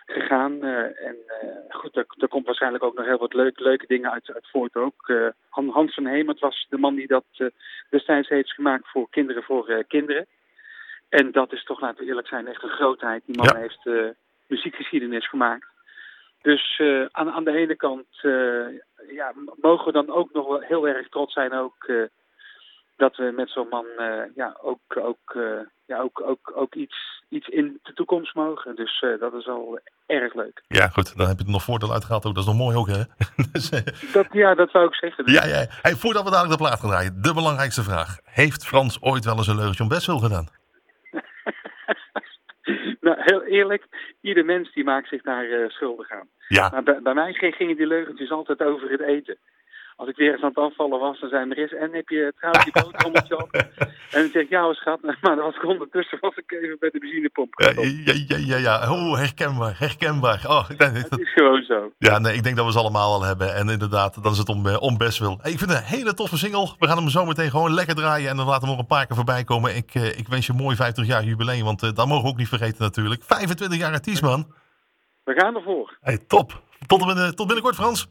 gegaan. 0.05 0.63
eh, 0.63 1.05
en 1.07 1.15
eh, 1.27 1.47
goed, 1.69 1.95
er, 1.95 2.05
er 2.17 2.27
komt 2.27 2.45
waarschijnlijk 2.45 2.83
ook 2.83 2.95
nog 2.95 3.05
heel 3.05 3.17
wat 3.17 3.33
leuke, 3.33 3.63
leuke 3.63 3.85
dingen 3.87 4.11
uit, 4.11 4.31
uit 4.33 4.47
voort 4.51 4.75
ook. 4.75 5.07
Eh, 5.09 5.27
Han- 5.49 5.69
Hans 5.69 5.93
van 5.93 6.05
Hemert 6.05 6.39
was 6.39 6.65
de 6.69 6.77
man 6.77 6.95
die 6.95 7.07
dat 7.07 7.25
eh, 7.31 7.47
destijds 7.89 8.29
heeft 8.29 8.51
gemaakt 8.53 8.87
voor 8.89 9.09
Kinderen 9.09 9.43
voor 9.43 9.67
eh, 9.67 9.83
Kinderen. 9.87 10.25
En 11.09 11.31
dat 11.31 11.51
is 11.53 11.63
toch, 11.63 11.81
laten 11.81 11.99
we 12.03 12.05
eerlijk 12.09 12.27
zijn, 12.27 12.47
echt 12.47 12.63
een 12.63 12.69
grootheid. 12.69 13.23
Die 13.25 13.37
man 13.37 13.47
Ja. 13.53 13.55
heeft 13.59 13.85
eh, 13.85 14.07
muziekgeschiedenis 14.47 15.27
gemaakt. 15.29 15.67
Dus 16.41 16.79
eh, 16.79 17.05
aan, 17.11 17.31
aan 17.31 17.43
de 17.43 17.51
ene 17.55 17.75
kant 17.75 18.05
eh, 18.21 18.67
ja, 19.07 19.33
mogen 19.61 19.85
we 19.85 19.91
dan 19.91 20.09
ook 20.09 20.33
nog 20.33 20.47
wel 20.47 20.59
heel 20.59 20.87
erg 20.87 21.09
trots 21.09 21.33
zijn 21.33 21.53
ook, 21.53 21.83
eh, 21.83 22.03
dat 22.99 23.15
we 23.15 23.31
met 23.35 23.49
zo'n 23.49 23.67
man 23.69 23.85
eh, 23.97 24.21
ja, 24.35 24.57
ook, 24.61 24.79
ook, 24.97 25.33
eh, 25.35 25.59
ja, 25.85 25.99
ook, 25.99 26.21
ook, 26.25 26.51
ook 26.55 26.75
iets, 26.75 27.23
iets 27.29 27.47
in 27.47 27.79
de 27.83 27.93
toekomst 27.93 28.35
mogen. 28.35 28.75
Dus 28.75 28.99
eh, 29.01 29.19
dat 29.19 29.33
is 29.33 29.47
al 29.47 29.79
erg 30.05 30.33
leuk. 30.33 30.63
Ja, 30.67 30.87
goed. 30.87 31.17
Dan 31.17 31.27
heb 31.27 31.37
je 31.39 31.45
er 31.45 31.51
nog 31.51 31.63
voordeel 31.63 31.93
uitgehaald 31.93 32.25
ook. 32.25 32.33
Dat 32.35 32.43
is 32.43 32.49
nog 32.49 32.59
mooi 32.59 32.77
ook, 32.77 32.87
hè? 32.87 33.01
Dus, 33.51 33.69
Dat, 34.13 34.27
ja, 34.31 34.55
dat 34.55 34.71
wou 34.71 34.85
ik 34.85 34.93
zeggen. 34.95 35.25
Dus 35.25 35.33
ja, 35.33 35.45
ja. 35.45 35.65
Hey, 35.81 35.95
voordat 35.95 36.23
we 36.23 36.29
dadelijk 36.31 36.57
de 36.59 36.65
plaat 36.65 36.79
gaan 36.79 36.89
draaien, 36.89 37.21
de 37.21 37.33
belangrijkste 37.33 37.83
vraag. 37.83 38.17
Heeft 38.23 38.65
Frans 38.65 39.01
ooit 39.01 39.25
wel 39.25 39.37
eens 39.37 39.47
een 39.47 39.55
leugentje 39.55 39.83
om 39.83 39.89
best 39.89 40.05
wil 40.05 40.19
gedaan? 40.19 40.47
nou, 43.05 43.17
heel 43.19 43.43
eerlijk, 43.43 44.15
ieder 44.21 44.45
mens 44.45 44.73
die 44.73 44.83
maakt 44.83 45.07
zich 45.07 45.21
daar 45.21 45.45
eh, 45.49 45.69
schuldig 45.69 46.11
aan. 46.11 46.27
Ja, 46.47 46.69
Maar 46.69 46.83
bij, 46.83 47.01
bij 47.01 47.13
mij 47.13 47.33
ging- 47.33 47.55
gingen 47.55 47.75
die 47.77 47.87
leugentjes 47.87 48.31
altijd 48.31 48.61
over 48.61 48.89
het 48.91 49.01
eten. 49.01 49.37
Als 49.99 50.09
ik 50.09 50.15
weer 50.15 50.31
eens 50.33 50.41
aan 50.41 50.47
het 50.55 50.57
afvallen 50.57 50.99
was, 50.99 51.19
dan 51.19 51.29
zei 51.29 51.45
Maris, 51.45 51.73
en 51.73 51.93
heb 51.93 52.09
je 52.09 52.33
trouwens 52.37 52.65
je 52.65 52.71
boterhammetje 52.71 53.43
op? 53.43 53.49
En 54.15 54.21
dan 54.21 54.29
zeg 54.31 54.43
ik, 54.43 54.49
ja 54.49 54.61
hoor, 54.61 54.75
schat. 54.75 54.99
Maar 55.21 55.35
dan 55.35 55.45
was 55.45 55.55
ik 55.55 55.63
ondertussen 55.65 56.17
was 56.21 56.35
ik 56.35 56.51
even 56.51 56.77
bij 56.79 56.89
de 56.89 56.99
benzinepomp 56.99 57.53
ja, 57.59 57.69
ja, 58.05 58.13
ja, 58.27 58.37
ja, 58.37 58.57
ja. 58.57 58.91
Oh, 58.91 59.17
herkenbaar, 59.17 59.75
herkenbaar. 59.79 60.41
Oh, 60.47 60.69
dat- 60.77 60.91
Het 61.09 61.19
is 61.19 61.33
gewoon 61.33 61.63
zo. 61.63 61.91
ja, 61.97 62.19
nee, 62.19 62.33
ik 62.35 62.43
denk 62.43 62.55
dat 62.55 62.65
we 62.65 62.71
ze 62.71 62.77
allemaal 62.77 63.13
al 63.13 63.23
hebben. 63.23 63.55
En 63.55 63.69
inderdaad, 63.69 64.23
dan 64.23 64.31
is 64.31 64.37
het 64.37 64.49
om, 64.49 64.67
eh, 64.67 64.81
om 64.81 64.97
best 64.97 65.19
wil. 65.19 65.37
Hey, 65.41 65.51
ik 65.51 65.57
vind 65.57 65.69
het 65.71 65.79
een 65.79 65.85
hele 65.85 66.13
toffe 66.13 66.37
single. 66.37 66.69
We 66.79 66.87
gaan 66.87 66.97
hem 66.97 67.09
zo 67.09 67.25
meteen 67.25 67.49
gewoon 67.49 67.73
lekker 67.73 67.95
draaien. 67.95 68.29
En 68.29 68.37
dan 68.37 68.45
laten 68.45 68.61
we 68.61 68.67
nog 68.69 68.79
een 68.79 68.85
paar 68.85 69.05
keer 69.07 69.15
voorbij 69.15 69.43
komen. 69.43 69.75
Ik, 69.75 69.95
eh, 69.95 70.17
ik 70.19 70.27
wens 70.27 70.45
je 70.45 70.51
een 70.51 70.57
mooi 70.59 70.75
50 70.75 71.05
jaar 71.05 71.23
jubileum. 71.23 71.63
Want 71.63 71.83
eh, 71.83 71.89
dat 71.93 72.07
mogen 72.07 72.23
we 72.23 72.29
ook 72.29 72.37
niet 72.37 72.47
vergeten 72.47 72.81
natuurlijk. 72.83 73.23
25 73.23 73.79
jaar 73.79 73.93
artiest, 73.93 74.21
man. 74.21 74.53
We 75.23 75.33
gaan 75.33 75.55
ervoor. 75.55 75.97
Hey, 76.01 76.17
top. 76.17 76.61
Tot, 76.87 77.05
binnen- 77.05 77.35
tot 77.35 77.45
binnenkort, 77.45 77.75
Frans. 77.75 78.07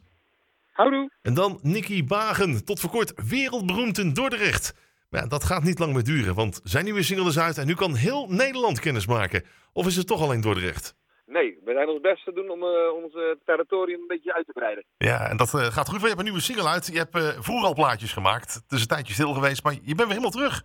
Houdoe. 0.79 1.09
En 1.21 1.33
dan 1.33 1.59
Nicky 1.61 2.05
Bagen, 2.05 2.65
tot 2.65 2.79
voor 2.79 2.89
kort 2.89 3.13
wereldberoemd 3.29 3.97
in 3.97 4.13
Dordrecht. 4.13 4.73
Maar 5.09 5.21
ja, 5.21 5.27
dat 5.27 5.43
gaat 5.43 5.63
niet 5.63 5.79
lang 5.79 5.93
meer 5.93 6.03
duren, 6.03 6.35
want 6.35 6.61
zijn 6.63 6.83
nieuwe 6.83 7.03
single 7.03 7.27
is 7.27 7.39
uit 7.39 7.57
en 7.57 7.67
nu 7.67 7.73
kan 7.73 7.95
heel 7.95 8.27
Nederland 8.27 8.79
kennis 8.79 9.07
maken. 9.07 9.43
Of 9.73 9.87
is 9.87 9.95
het 9.95 10.07
toch 10.07 10.21
alleen 10.21 10.41
Dordrecht? 10.41 10.95
Nee, 11.25 11.59
we 11.65 11.73
zijn 11.73 11.87
ons 11.87 12.01
best 12.01 12.23
te 12.23 12.33
doen 12.33 12.49
om 12.49 12.63
eh, 12.63 12.93
ons 13.03 13.13
eh, 13.13 13.21
territorium 13.45 14.01
een 14.01 14.07
beetje 14.07 14.33
uit 14.33 14.45
te 14.45 14.51
breiden. 14.51 14.85
Ja, 14.97 15.29
en 15.29 15.37
dat 15.37 15.53
eh, 15.53 15.61
gaat 15.61 15.89
goed. 15.89 15.99
want 15.99 16.01
Je 16.01 16.07
hebt 16.07 16.19
een 16.19 16.23
nieuwe 16.23 16.41
single 16.41 16.67
uit. 16.67 16.87
Je 16.87 16.97
hebt 16.97 17.43
vroeger 17.43 17.67
al 17.67 17.73
plaatjes 17.73 18.13
gemaakt. 18.13 18.53
Het 18.53 18.71
is 18.71 18.81
een 18.81 18.87
tijdje 18.87 19.13
stil 19.13 19.33
geweest, 19.33 19.63
maar 19.63 19.73
je 19.73 19.95
bent 19.95 19.97
weer 19.97 20.07
helemaal 20.07 20.37
terug. 20.39 20.63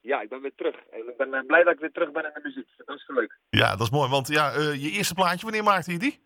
Ja, 0.00 0.20
ik 0.20 0.28
ben 0.28 0.40
weer 0.40 0.54
terug. 0.56 0.76
En 0.90 0.98
ik 0.98 1.16
ben 1.16 1.46
blij 1.46 1.64
dat 1.64 1.74
ik 1.74 1.80
weer 1.80 1.92
terug 1.92 2.12
ben 2.12 2.24
in 2.24 2.30
de 2.34 2.40
muziek. 2.42 2.68
Dat 2.76 2.96
is 2.96 3.04
leuk. 3.06 3.38
Ja, 3.50 3.70
dat 3.70 3.86
is 3.86 3.90
mooi, 3.90 4.10
want 4.10 4.28
ja, 4.28 4.50
je 4.84 4.90
eerste 4.90 5.14
plaatje, 5.14 5.44
wanneer 5.46 5.64
maakte 5.64 5.92
je 5.92 5.98
die? 5.98 6.20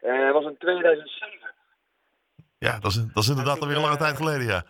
Eh 0.00 0.32
was 0.32 0.44
in 0.44 0.56
2007. 0.58 1.43
Ja, 2.66 2.78
dat 2.84 2.90
is, 2.90 2.98
dat 3.14 3.22
is 3.22 3.28
inderdaad 3.34 3.60
alweer 3.60 3.76
een 3.76 3.88
lange 3.88 4.04
tijd 4.04 4.16
geleden, 4.16 4.46
ja. 4.46 4.62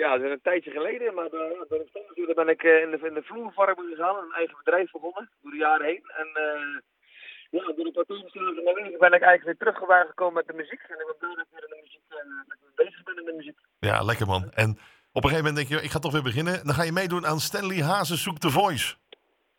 Ja, 0.00 0.10
dat 0.16 0.26
is 0.26 0.32
een 0.32 0.48
tijdje 0.50 0.70
geleden, 0.70 1.14
maar 1.14 1.28
door, 1.28 1.66
door 1.68 1.80
omstandigheden 1.80 2.34
ben 2.34 2.48
ik 2.48 2.62
eh, 2.62 2.82
in, 2.84 2.90
de, 2.90 2.98
in 3.10 3.14
de 3.14 3.22
vloervarmen 3.22 3.86
gegaan, 3.90 4.16
een 4.16 4.38
eigen 4.40 4.56
bedrijf 4.62 4.90
begonnen, 4.90 5.30
door 5.42 5.50
de 5.50 5.56
jaren 5.56 5.86
heen. 5.86 6.04
En 6.20 6.28
eh, 6.44 6.74
ja, 7.56 7.72
door 7.76 7.86
een 7.86 7.92
paar 7.92 8.04
toekomstige 8.04 8.44
leven 8.44 8.98
ben 8.98 9.12
ik 9.18 9.22
eigenlijk 9.22 9.44
weer 9.44 9.56
teruggekomen 9.56 10.34
met 10.34 10.46
de 10.46 10.52
muziek. 10.52 10.82
En 10.92 10.98
ik 11.00 11.06
ben 11.06 11.16
blij 11.18 11.44
weer 11.50 11.62
in 11.62 11.72
de 11.74 11.80
muziek 11.82 12.04
eh, 12.08 12.16
dat 12.48 12.56
ik 12.56 12.60
weer 12.64 12.84
bezig 12.84 13.02
ben 13.02 13.18
in 13.18 13.24
de 13.24 13.36
muziek. 13.36 13.58
Ja, 13.78 14.02
lekker 14.02 14.26
man. 14.26 14.42
En 14.62 14.70
op 15.12 15.22
een 15.24 15.30
gegeven 15.30 15.44
moment 15.44 15.56
denk 15.56 15.68
je, 15.68 15.86
ik 15.86 15.90
ga 15.90 15.98
toch 15.98 16.12
weer 16.12 16.28
beginnen. 16.30 16.64
Dan 16.66 16.74
ga 16.74 16.82
je 16.82 16.92
meedoen 16.92 17.26
aan 17.26 17.40
Stanley 17.40 17.82
Hazes 17.82 18.22
Zoek 18.22 18.38
the 18.38 18.50
Voice. 18.50 18.94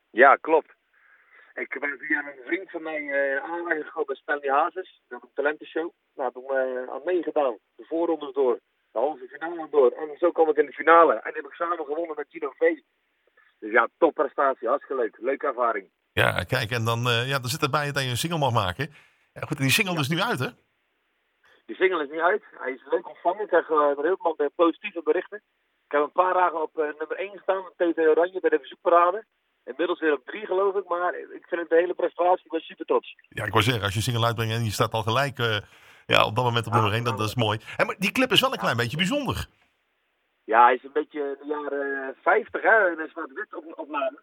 Ja, 0.10 0.36
klopt. 0.36 0.75
Ik 1.56 1.80
ben 1.80 1.98
via 1.98 2.20
een 2.20 2.46
vriend 2.46 2.70
van 2.70 2.82
mij 2.82 3.02
eh 3.10 3.44
aanwijzing 3.44 3.86
gekomen 3.86 4.08
bij 4.08 4.16
Stanley 4.16 4.50
Hazes. 4.50 5.02
Dat 5.08 5.22
een 5.22 5.30
talentenshow. 5.34 5.90
Nou, 6.16 6.32
toen 6.32 6.44
uh, 6.44 6.90
aan 6.94 7.02
meegedaan. 7.06 7.58
De 7.76 7.86
voorrondes 7.86 8.34
door. 8.34 8.60
De 8.92 9.00
halve 9.00 9.28
finale 9.28 9.68
door. 9.70 9.92
En 9.92 10.18
zo 10.18 10.32
kwam 10.32 10.50
ik 10.50 10.58
in 10.58 10.66
de 10.66 10.72
finale. 10.72 11.14
En 11.14 11.34
heb 11.34 11.46
ik 11.46 11.54
samen 11.54 11.86
gewonnen 11.86 12.16
met 12.16 12.28
Gino 12.30 12.52
V. 12.58 12.62
Dus 13.60 13.72
ja, 13.72 13.88
topprestatie. 13.98 14.68
Hartstikke 14.68 15.02
leuk. 15.02 15.18
Leuke 15.20 15.48
ervaring. 15.48 15.90
Ja, 16.12 16.44
kijk, 16.44 16.72
en 16.72 16.86
dan, 16.86 17.08
uh, 17.08 17.30
ja, 17.30 17.40
dan 17.40 17.50
zit 17.50 17.62
erbij 17.62 17.92
dat 17.92 18.04
je 18.04 18.10
een 18.10 18.18
single 18.18 18.40
mag 18.40 18.54
maken. 18.54 18.90
Ja, 19.34 19.42
goed, 19.42 19.58
en 19.58 19.64
die 19.64 19.72
single 19.72 20.00
is 20.00 20.08
nu 20.08 20.20
uit, 20.20 20.40
hè? 20.40 20.50
Die 21.66 21.76
single 21.76 22.04
is 22.04 22.10
nu 22.10 22.22
uit. 22.22 22.44
Hij 22.52 22.72
is 22.72 22.86
leuk 22.90 23.08
ontvangen. 23.08 23.42
Ik 23.42 23.48
krijg 23.48 23.70
uh, 23.70 23.98
heel 23.98 24.36
veel 24.38 24.50
positieve 24.56 25.02
berichten. 25.04 25.42
Ik 25.86 25.92
heb 25.92 26.02
een 26.02 26.12
paar 26.12 26.34
dagen 26.34 26.62
op 26.62 26.78
uh, 26.78 26.86
nummer 27.00 27.18
1 27.18 27.32
gestaan 27.32 27.64
met 27.64 27.74
TT 27.74 27.98
Oranje 27.98 28.40
bij 28.40 28.50
de 28.50 28.60
verzoekparade. 28.60 29.26
Inmiddels 29.66 30.00
weer 30.00 30.14
op 30.14 30.26
3 30.26 30.46
geloof 30.46 30.76
ik, 30.76 30.88
maar 30.88 31.14
ik 31.20 31.46
vind 31.48 31.62
het 31.62 31.70
de 31.70 31.76
hele 31.76 31.94
prestatie 31.94 32.50
wel 32.50 32.60
super 32.60 32.86
trots. 32.86 33.16
Ja, 33.30 33.46
ik 33.46 33.52
wou 33.52 33.64
zeggen, 33.64 33.84
als 33.84 33.94
je 33.94 34.02
single 34.02 34.26
uitbrengt 34.26 34.54
en 34.54 34.64
je 34.64 34.72
staat 34.72 34.94
al 34.94 35.02
gelijk 35.02 35.40
uh, 35.40 35.58
ja, 36.06 36.26
op 36.26 36.36
dat 36.36 36.44
moment 36.44 36.68
op 36.68 36.74
nummer 36.74 36.94
1, 36.94 37.04
dat, 37.04 37.18
dat 37.18 37.28
is 37.28 37.36
mooi. 37.36 37.60
En, 37.78 37.86
maar 37.86 37.96
die 37.98 38.12
clip 38.12 38.32
is 38.32 38.42
wel 38.42 38.52
een 38.52 38.66
klein 38.66 38.78
beetje 38.78 38.98
bijzonder. 38.98 39.48
Ja, 40.44 40.64
hij 40.64 40.74
is 40.74 40.84
een 40.84 41.00
beetje 41.02 41.38
de 41.42 41.48
jaren 41.48 42.16
50, 42.22 42.62
hè, 42.62 42.90
en 42.90 42.96
dat 42.98 43.08
is 43.08 43.14
wat 43.14 43.32
wit 43.34 43.54
op, 43.56 43.64
opname. 43.76 44.20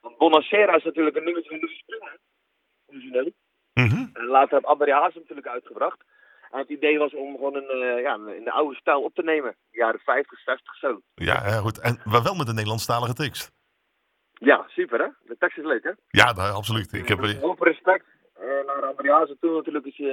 Want 0.00 0.18
Bonacera 0.18 0.74
is 0.74 0.84
natuurlijk 0.84 1.16
een 1.16 1.24
nummer 1.24 1.44
van 1.46 1.58
Louis 1.58 1.78
Springer, 1.78 2.18
origineel. 2.86 3.32
Mm 3.74 3.88
-hmm. 3.88 4.10
En 4.12 4.24
later 4.24 4.54
heeft 4.54 4.64
André 4.64 4.92
Haas 4.92 5.14
natuurlijk 5.14 5.46
uitgebracht. 5.46 6.00
En 6.50 6.58
het 6.58 6.68
idee 6.68 6.98
was 6.98 7.14
om 7.14 7.34
gewoon 7.34 7.54
een, 7.54 7.76
uh, 7.76 8.02
ja, 8.02 8.14
in 8.14 8.44
de 8.44 8.52
oude 8.52 8.76
stijl 8.76 9.02
op 9.02 9.14
te 9.14 9.22
nemen. 9.22 9.56
De 9.70 9.78
jaren 9.78 10.00
50, 10.00 10.38
60 10.38 10.76
zo. 10.76 11.00
Ja, 11.14 11.38
goed. 11.38 11.80
En 11.80 12.00
wel 12.04 12.34
met 12.34 12.48
een 12.48 12.54
Nederlandstalige 12.54 13.14
tekst. 13.14 13.52
Ja, 14.34 14.64
super 14.68 14.98
hè. 14.98 15.08
De 15.26 15.36
tekst 15.38 15.58
is 15.58 15.64
leuk 15.64 15.82
hè. 15.82 15.90
Ja, 16.08 16.32
nou, 16.32 16.54
absoluut. 16.54 16.92
Ik 16.92 17.08
heb... 17.08 17.18
Hoop 17.40 17.60
respect 17.60 18.04
uh, 18.40 18.66
naar 18.66 18.84
André 18.84 19.12
Haas 19.12 19.28
en 19.28 19.36
toen 19.40 19.54
natuurlijk 19.54 19.84
is, 19.84 19.98
uh, 19.98 20.08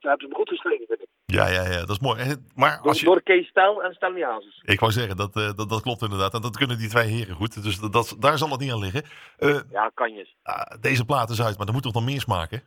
hebben 0.00 0.28
ze 0.28 0.34
goed 0.34 0.48
geschreven 0.48 0.86
vind 0.86 1.00
ik. 1.00 1.08
Ja, 1.26 1.48
ja, 1.48 1.62
ja, 1.62 1.78
dat 1.78 1.90
is 1.90 1.98
mooi. 1.98 2.36
Maar 2.54 2.78
als 2.82 3.00
je... 3.00 3.06
Door 3.06 3.22
Kees 3.22 3.46
Stijl 3.46 3.82
en 3.82 3.94
Stanley 3.94 4.22
Hazes. 4.22 4.62
Ik 4.64 4.80
wou 4.80 4.92
zeggen, 4.92 5.16
dat, 5.16 5.36
uh, 5.36 5.52
dat, 5.52 5.68
dat 5.68 5.82
klopt 5.82 6.02
inderdaad. 6.02 6.34
En 6.34 6.40
dat 6.40 6.56
kunnen 6.56 6.78
die 6.78 6.88
twee 6.88 7.08
heren 7.08 7.34
goed. 7.34 7.62
Dus 7.62 7.80
dat, 7.80 7.92
dat, 7.92 8.16
daar 8.18 8.38
zal 8.38 8.50
het 8.50 8.60
niet 8.60 8.72
aan 8.72 8.78
liggen. 8.78 9.02
Uh, 9.38 9.60
ja, 9.70 9.90
kan 9.94 10.12
je. 10.12 10.28
deze 10.80 11.04
plaat 11.04 11.30
is 11.30 11.42
uit, 11.42 11.58
maar 11.58 11.66
er 11.66 11.72
moet 11.72 11.82
toch 11.82 11.94
nog 11.94 12.04
meer 12.04 12.20
smaken? 12.20 12.62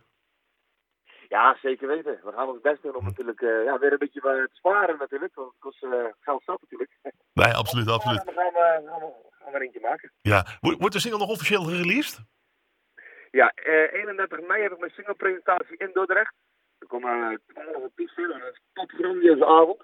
Ja, 1.36 1.58
zeker 1.62 1.88
weten. 1.88 2.20
We 2.24 2.32
gaan 2.32 2.50
ons 2.50 2.62
best 2.62 2.82
doen 2.82 2.96
om 2.96 3.04
natuurlijk 3.04 3.42
uh, 3.42 3.64
ja, 3.64 3.80
weer 3.80 3.92
een 3.92 3.98
beetje 3.98 4.22
te 4.22 4.50
sparen 4.52 4.98
natuurlijk. 4.98 5.36
Want 5.36 5.52
het 5.52 5.60
kost 5.60 5.84
uh, 5.84 6.06
geld 6.20 6.44
zat 6.44 6.62
natuurlijk. 6.62 6.92
Nee, 7.34 7.54
absoluut, 7.54 7.88
absoluut. 7.88 8.26
Dan 8.26 8.34
gaan 8.34 8.54
we, 8.54 8.82
gaan 8.86 9.00
we, 9.00 9.14
gaan 9.32 9.52
we 9.52 9.58
er 9.58 9.62
eentje 9.62 9.80
maken. 9.80 10.12
Ja, 10.22 10.46
wordt 10.60 10.94
de 10.94 11.00
single 11.00 11.20
nog 11.20 11.30
officieel 11.30 11.64
gereleased? 11.64 12.20
Ja, 13.32 13.54
uh, 13.66 13.94
31 13.94 14.48
mei 14.48 14.62
heb 14.62 14.72
ik 14.72 14.80
mijn 14.80 14.92
singlepresentatie 14.92 15.78
in 15.78 15.90
Dordrecht. 15.94 16.34
Er 16.80 16.88
komen 16.88 17.42
twaalf 17.48 17.84
artiesten 17.84 18.32
en 18.32 18.42
een 18.42 18.60
top 18.74 18.90
grandioze 18.90 19.46
avond. 19.46 19.78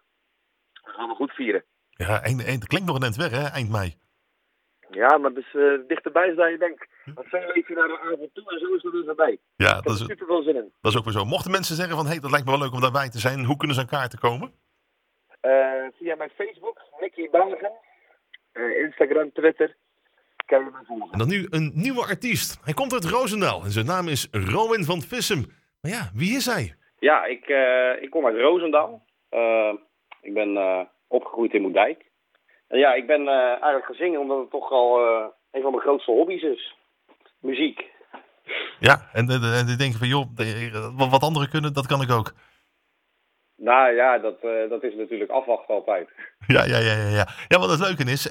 Dat 0.73 0.95
gaan 0.95 1.09
we 1.09 1.15
goed 1.15 1.31
vieren. 1.31 1.63
Ja, 1.89 2.25
een, 2.25 2.37
dat 2.37 2.67
klinkt 2.67 2.87
nog 2.87 2.95
een 2.95 3.03
eind 3.09 3.15
weg 3.15 3.31
hè, 3.31 3.47
eind 3.47 3.71
mei. 3.71 3.97
Ja, 4.89 5.17
maar 5.17 5.31
het 5.31 5.39
is 5.45 5.53
uh, 5.53 5.79
dichterbij 5.87 6.35
dan 6.35 6.51
je 6.51 6.57
denkt. 6.57 6.87
Want 7.15 7.27
zo 7.29 7.37
leef 7.37 7.67
je 7.67 7.73
naar 7.73 7.87
de 7.87 7.99
avond 7.99 8.33
toe 8.33 8.51
en 8.51 8.59
zo 8.59 8.73
is 8.73 8.83
er 8.83 8.91
dus 8.91 9.05
erbij. 9.05 9.37
Ja, 9.55 9.81
dat 9.81 9.93
is, 9.93 10.05
super 10.05 10.25
veel 10.25 10.41
zin 10.41 10.55
in. 10.55 10.71
Dat 10.81 10.91
is 10.91 10.97
ook 10.97 11.03
weer 11.03 11.13
zo. 11.13 11.25
Mochten 11.25 11.51
mensen 11.51 11.75
zeggen 11.75 11.95
van, 11.95 12.05
hé, 12.05 12.11
hey, 12.11 12.19
dat 12.19 12.31
lijkt 12.31 12.45
me 12.45 12.51
wel 12.51 12.61
leuk 12.61 12.73
om 12.73 12.81
daarbij 12.81 13.09
te 13.09 13.19
zijn. 13.19 13.45
Hoe 13.45 13.57
kunnen 13.57 13.75
ze 13.75 13.81
aan 13.81 13.87
kaarten 13.87 14.19
komen? 14.19 14.51
Uh, 15.41 15.51
via 15.97 16.15
mijn 16.15 16.29
Facebook, 16.29 16.81
Nicky 16.99 17.29
Bagen. 17.29 17.71
Uh, 18.53 18.79
Instagram, 18.83 19.31
Twitter. 19.31 19.75
Kan 20.45 20.59
je 20.59 20.65
me 20.65 20.85
volgen. 20.85 21.11
En 21.11 21.17
dan 21.19 21.27
nu 21.27 21.47
een 21.49 21.71
nieuwe 21.73 22.01
artiest. 22.01 22.59
Hij 22.63 22.73
komt 22.73 22.93
uit 22.93 23.05
Roosendaal 23.05 23.63
en 23.63 23.71
zijn 23.71 23.85
naam 23.85 24.07
is 24.07 24.27
Rowan 24.31 24.83
van 24.83 25.01
Vissem. 25.01 25.45
Maar 25.81 25.91
ja, 25.91 26.09
wie 26.13 26.35
is 26.35 26.45
hij? 26.45 26.75
Ja, 26.99 27.25
ik, 27.25 27.49
uh, 27.49 28.01
ik 28.03 28.09
kom 28.09 28.25
uit 28.25 28.37
Roosendaal. 28.37 29.03
ik 30.21 30.33
ben 30.33 30.57
opgegroeid 31.07 31.53
in 31.53 31.61
Moerdijk. 31.61 32.05
En 32.67 32.79
ja, 32.79 32.93
ik 32.93 33.07
ben 33.07 33.21
uh, 33.21 33.49
eigenlijk 33.49 33.85
gaan 33.85 33.95
zingen 33.95 34.19
omdat 34.19 34.39
het 34.39 34.49
toch 34.49 34.71
al 34.71 35.01
uh, 35.01 35.25
een 35.51 35.61
van 35.61 35.71
mijn 35.71 35.83
grootste 35.83 36.11
hobby's 36.11 36.43
is. 36.43 36.75
Muziek. 37.39 37.85
Ja, 38.79 39.09
en, 39.13 39.29
en, 39.29 39.41
en 39.59 39.65
die 39.65 39.77
denken 39.77 39.99
van 39.99 40.07
joh, 40.07 40.25
wat 41.09 41.23
anderen 41.23 41.49
kunnen, 41.49 41.73
dat 41.73 41.87
kan 41.87 42.01
ik 42.01 42.11
ook. 42.11 42.33
Nou 43.55 43.95
ja, 43.95 44.17
dat, 44.17 44.43
uh, 44.43 44.69
dat 44.69 44.83
is 44.83 44.95
natuurlijk 44.95 45.31
afwachten 45.31 45.75
altijd. 45.75 46.09
Ja, 46.47 46.65
ja, 46.65 46.77
ja, 46.77 46.93
ja. 46.93 47.09
Ja, 47.09 47.27
ja 47.47 47.59
wat 47.59 47.69
het 47.69 47.79
leuke 47.79 48.11
is, 48.11 48.25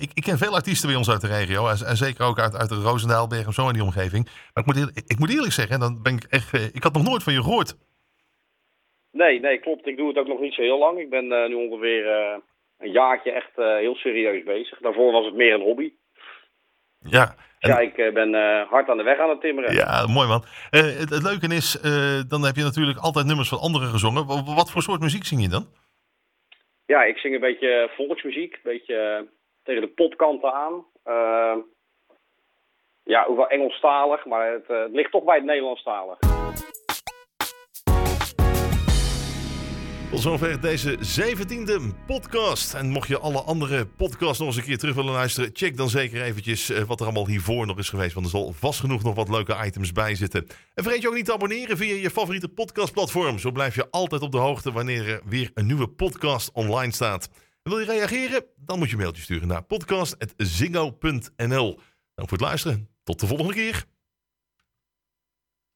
ik, 0.00 0.10
ik 0.14 0.22
ken 0.22 0.38
veel 0.38 0.54
artiesten 0.54 0.88
bij 0.88 0.96
ons 0.96 1.10
uit 1.10 1.20
de 1.20 1.26
regio. 1.26 1.66
En, 1.66 1.86
en 1.86 1.96
zeker 1.96 2.24
ook 2.26 2.38
uit, 2.38 2.56
uit 2.56 2.68
de 2.68 2.74
Roosendaal, 2.74 3.26
Bergen, 3.26 3.52
zo 3.52 3.66
in 3.66 3.72
die 3.72 3.82
omgeving. 3.82 4.24
Maar 4.24 4.64
ik 4.64 4.66
moet, 4.66 4.76
eerlijk, 4.76 4.96
ik 5.06 5.18
moet 5.18 5.34
eerlijk 5.34 5.52
zeggen, 5.52 5.80
dan 5.80 6.02
ben 6.02 6.14
ik 6.14 6.24
echt, 6.30 6.74
ik 6.74 6.82
had 6.82 6.92
nog 6.92 7.04
nooit 7.08 7.22
van 7.22 7.32
je 7.32 7.42
gehoord. 7.42 7.76
Nee, 9.12 9.40
nee, 9.40 9.58
klopt. 9.58 9.86
Ik 9.86 9.96
doe 9.96 10.08
het 10.08 10.18
ook 10.18 10.26
nog 10.26 10.40
niet 10.40 10.54
zo 10.54 10.62
heel 10.62 10.78
lang. 10.78 10.98
Ik 10.98 11.10
ben 11.10 11.28
nu 11.28 11.54
ongeveer 11.54 12.04
een 12.78 12.90
jaartje 12.90 13.32
echt 13.32 13.50
uh, 13.56 13.76
heel 13.76 13.94
serieus 13.94 14.42
bezig. 14.44 14.78
Daarvoor 14.78 15.12
was 15.12 15.24
het 15.24 15.34
meer 15.34 15.54
een 15.54 15.60
hobby. 15.60 15.92
Ja. 16.98 17.34
En, 17.58 17.70
Ja, 17.70 17.78
ik 17.78 17.98
eh, 17.98 18.12
ben 18.12 18.34
eh, 18.34 18.68
hard 18.68 18.88
aan 18.88 18.96
de 18.96 19.02
weg 19.02 19.18
aan 19.18 19.28
het 19.28 19.40
timmeren. 19.40 19.74
ja, 19.74 20.06
mooi 20.06 20.28
man. 20.28 20.42
Eh, 20.70 20.80
het, 20.80 21.10
het 21.10 21.22
leuke 21.22 21.54
is, 21.54 21.80
eh, 21.80 22.20
dan 22.28 22.42
heb 22.44 22.54
je 22.56 22.62
natuurlijk 22.62 22.98
altijd 22.98 23.26
nummers 23.26 23.48
van 23.48 23.58
anderen 23.58 23.88
gezongen. 23.88 24.26
Wa- 24.26 24.54
Wat 24.54 24.70
voor 24.70 24.82
soort 24.82 25.00
muziek 25.00 25.24
zing 25.24 25.42
je 25.42 25.48
dan? 25.48 25.66
Ja, 26.86 27.02
ik 27.04 27.18
zing 27.18 27.34
een 27.34 27.40
beetje 27.40 27.90
volksmuziek, 27.96 28.52
een 28.54 28.60
beetje 28.62 28.96
eh, 28.96 29.22
tegen 29.62 29.80
de 29.82 29.88
popkanten 29.88 30.52
aan. 30.52 30.84
Eh, 31.02 31.56
ja, 33.02 33.24
ook 33.24 33.36
wel 33.36 33.48
Engelstalig, 33.48 34.24
maar 34.24 34.52
het, 34.52 34.66
eh, 34.70 34.80
het 34.82 34.92
ligt 34.92 35.10
toch 35.10 35.24
bij 35.24 35.34
het 35.36 35.44
Nederlandstalig. 35.44 36.18
Tot 40.10 40.20
zover 40.20 40.60
deze 40.60 40.96
zeventiende 41.00 41.80
podcast. 42.06 42.74
En 42.74 42.88
mocht 42.88 43.08
je 43.08 43.18
alle 43.18 43.42
andere 43.42 43.86
podcasts 43.86 44.38
nog 44.38 44.48
eens 44.48 44.56
een 44.56 44.62
keer 44.62 44.78
terug 44.78 44.94
willen 44.94 45.12
luisteren, 45.12 45.50
check 45.52 45.76
dan 45.76 45.88
zeker 45.88 46.22
eventjes 46.22 46.70
eh, 46.70 46.82
wat 46.82 47.00
er 47.00 47.06
allemaal 47.06 47.26
hiervoor 47.26 47.66
nog 47.66 47.78
is 47.78 47.88
geweest. 47.88 48.14
Want 48.14 48.26
er 48.26 48.32
zal 48.32 48.52
vast 48.52 48.80
genoeg 48.80 49.02
nog 49.02 49.14
wat 49.14 49.28
leuke 49.28 49.56
items 49.64 49.92
bij 49.92 50.14
zitten. 50.14 50.46
En 50.74 50.82
vergeet 50.82 51.02
je 51.02 51.08
ook 51.08 51.14
niet 51.14 51.24
te 51.24 51.32
abonneren 51.32 51.76
via 51.76 51.94
je 51.94 52.10
favoriete 52.10 52.48
podcastplatform. 52.48 53.38
Zo 53.38 53.50
blijf 53.50 53.74
je 53.74 53.90
altijd 53.90 54.22
op 54.22 54.32
de 54.32 54.38
hoogte 54.38 54.72
wanneer 54.72 55.08
er 55.08 55.20
weer 55.24 55.50
een 55.54 55.66
nieuwe 55.66 55.88
podcast 55.88 56.52
online 56.52 56.92
staat. 56.92 57.28
En 57.62 57.70
wil 57.70 57.78
je 57.78 57.86
reageren? 57.86 58.44
Dan 58.56 58.78
moet 58.78 58.88
je 58.88 58.94
een 58.94 59.00
mailtje 59.00 59.22
sturen 59.22 59.48
naar 59.48 59.62
podcast.zingo.nl. 59.62 61.80
Dank 62.14 62.28
voor 62.28 62.38
het 62.38 62.40
luisteren. 62.40 62.88
Tot 63.02 63.20
de 63.20 63.26
volgende 63.26 63.54
keer. 63.54 63.86